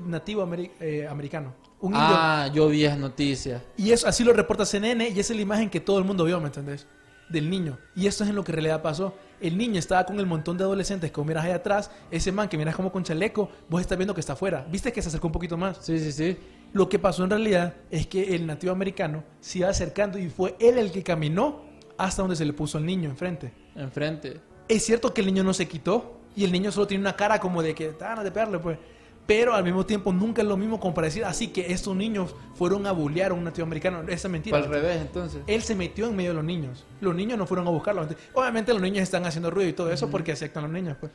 [0.06, 1.54] nativo ameri- eh, americano.
[1.80, 2.06] Un indio.
[2.08, 3.62] Ah, yo vi esa noticia.
[3.76, 6.24] Y eso así lo reporta CNN y esa es la imagen que todo el mundo
[6.24, 6.86] vio, ¿me entendés?
[7.28, 7.78] Del niño.
[7.94, 9.14] Y esto es en lo que en realidad pasó.
[9.40, 11.90] El niño estaba con el montón de adolescentes que vos miras ahí atrás.
[12.10, 14.66] Ese man que miras como con chaleco, vos estás viendo que está afuera.
[14.70, 15.78] ¿Viste que se acercó un poquito más?
[15.80, 16.36] Sí, sí, sí.
[16.72, 20.56] Lo que pasó en realidad es que el nativo americano se iba acercando y fue
[20.60, 21.64] él el que caminó
[21.98, 23.52] hasta donde se le puso el niño enfrente.
[23.74, 24.40] Enfrente.
[24.68, 27.40] Es cierto que el niño no se quitó y el niño solo tiene una cara
[27.40, 28.78] como de que ganas de pegarle, pues.
[29.26, 32.34] Pero al mismo tiempo nunca es lo mismo como para decir así que estos niños
[32.54, 34.02] fueron a bullear a un nativo americano.
[34.02, 34.56] Esa es mentira.
[34.56, 35.42] Al revés, entonces.
[35.46, 36.84] Él se metió en medio de los niños.
[37.00, 38.06] Los niños no fueron a buscarlo.
[38.34, 41.12] Obviamente los niños están haciendo ruido y todo eso porque aceptan a los niños, pues.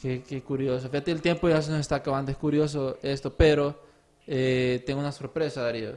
[0.00, 0.88] Qué, qué curioso.
[0.88, 2.30] Fíjate, el tiempo ya se nos está acabando.
[2.30, 3.82] Es curioso esto, pero
[4.26, 5.96] eh, tengo una sorpresa, Darío.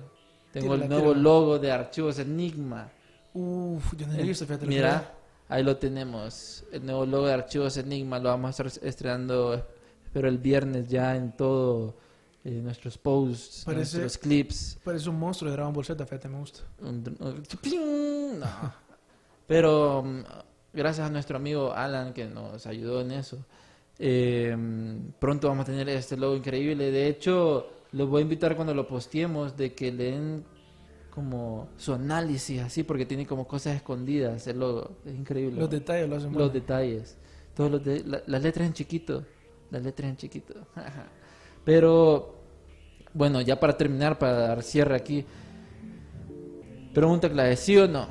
[0.51, 1.21] Tengo Tírala, el nuevo tírala.
[1.21, 2.89] logo de Archivos Enigma.
[3.33, 4.65] Uf, yo no he visto, fíjate.
[4.65, 5.13] Mira,
[5.47, 6.65] ahí lo tenemos.
[6.71, 9.65] El nuevo logo de Archivos Enigma lo vamos a estar estrenando,
[10.11, 11.95] espero el viernes ya en todo
[12.43, 14.77] eh, nuestros posts, Parece- nuestros clips.
[14.83, 16.59] Parece un monstruo de Dragon Ball Z, fíjate, me gusta.
[16.81, 18.73] No.
[19.47, 20.21] Pero mm,
[20.73, 23.37] gracias a nuestro amigo Alan que nos ayudó en eso.
[23.99, 24.53] eh,
[25.19, 26.91] pronto vamos a tener este logo increíble.
[26.91, 30.43] De hecho, los voy a invitar cuando lo posteemos de que le den
[31.11, 34.97] como su análisis así porque tiene como cosas escondidas el logo.
[35.05, 35.59] Es increíble.
[35.61, 36.53] Los detalles lo hacen Los bueno.
[36.53, 37.17] detalles.
[37.55, 39.23] Todos los de- la- las letras en chiquito.
[39.71, 40.53] Las letras en chiquito.
[41.63, 42.35] Pero
[43.13, 45.25] bueno, ya para terminar, para dar cierre aquí.
[46.93, 48.05] Pregunta clave, ¿sí o no?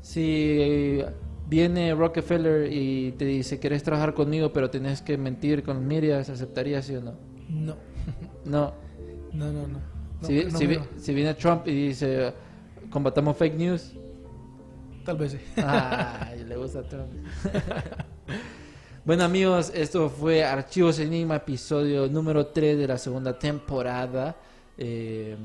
[0.00, 1.02] Si
[1.48, 6.86] viene Rockefeller y te dice, ¿quieres trabajar conmigo pero tenés que mentir con Mirias, ¿aceptarías
[6.86, 7.14] sí o no?
[7.48, 7.76] No.
[8.44, 8.74] No.
[9.30, 9.78] No, no, no.
[10.22, 10.88] No, si, no si creo.
[10.96, 12.32] si viene Trump y dice,
[12.90, 13.92] combatamos fake news.
[15.04, 15.38] Tal vez sí.
[15.62, 17.12] Ay, le gusta a Trump.
[19.04, 24.36] bueno amigos, esto fue Archivos Enigma, episodio número 3 de la segunda temporada.
[24.76, 25.36] Eh,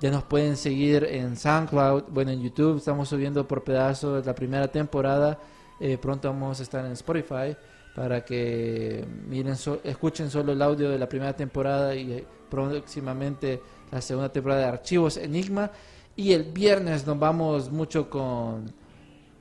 [0.00, 4.68] ya nos pueden seguir en SoundCloud, bueno en YouTube, estamos subiendo por pedazos la primera
[4.68, 5.38] temporada.
[5.80, 7.56] Eh, pronto vamos a estar en Spotify.
[7.94, 13.60] para que miren so- escuchen solo el audio de la primera temporada y eh, próximamente
[13.90, 15.68] la segunda temporada de Archivos Enigma.
[16.14, 18.72] Y el viernes nos vamos mucho con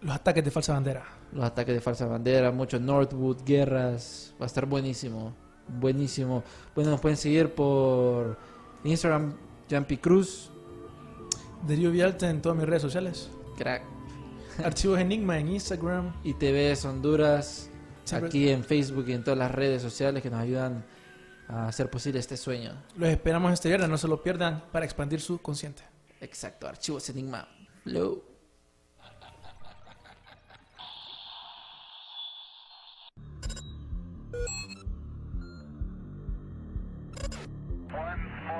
[0.01, 1.05] Los ataques de falsa bandera.
[1.31, 4.33] Los ataques de falsa bandera, mucho Northwood, guerras.
[4.39, 5.33] Va a estar buenísimo.
[5.67, 6.43] Buenísimo.
[6.75, 8.37] Bueno, nos pueden seguir por
[8.83, 9.33] Instagram,
[9.69, 10.49] Jumpy Cruz.
[11.67, 13.29] Darío Vialta en todas mis redes sociales.
[13.57, 13.83] Crack.
[14.63, 16.13] Archivos Enigma en Instagram.
[16.23, 17.69] Y TVS Honduras.
[18.05, 20.85] Siempre- Aquí en Facebook y en todas las redes sociales que nos ayudan
[21.49, 22.71] a hacer posible este sueño.
[22.95, 25.83] Los esperamos este viernes, no se lo pierdan para expandir su consciente.
[26.21, 27.47] Exacto, Archivos Enigma.
[27.83, 28.23] Flow.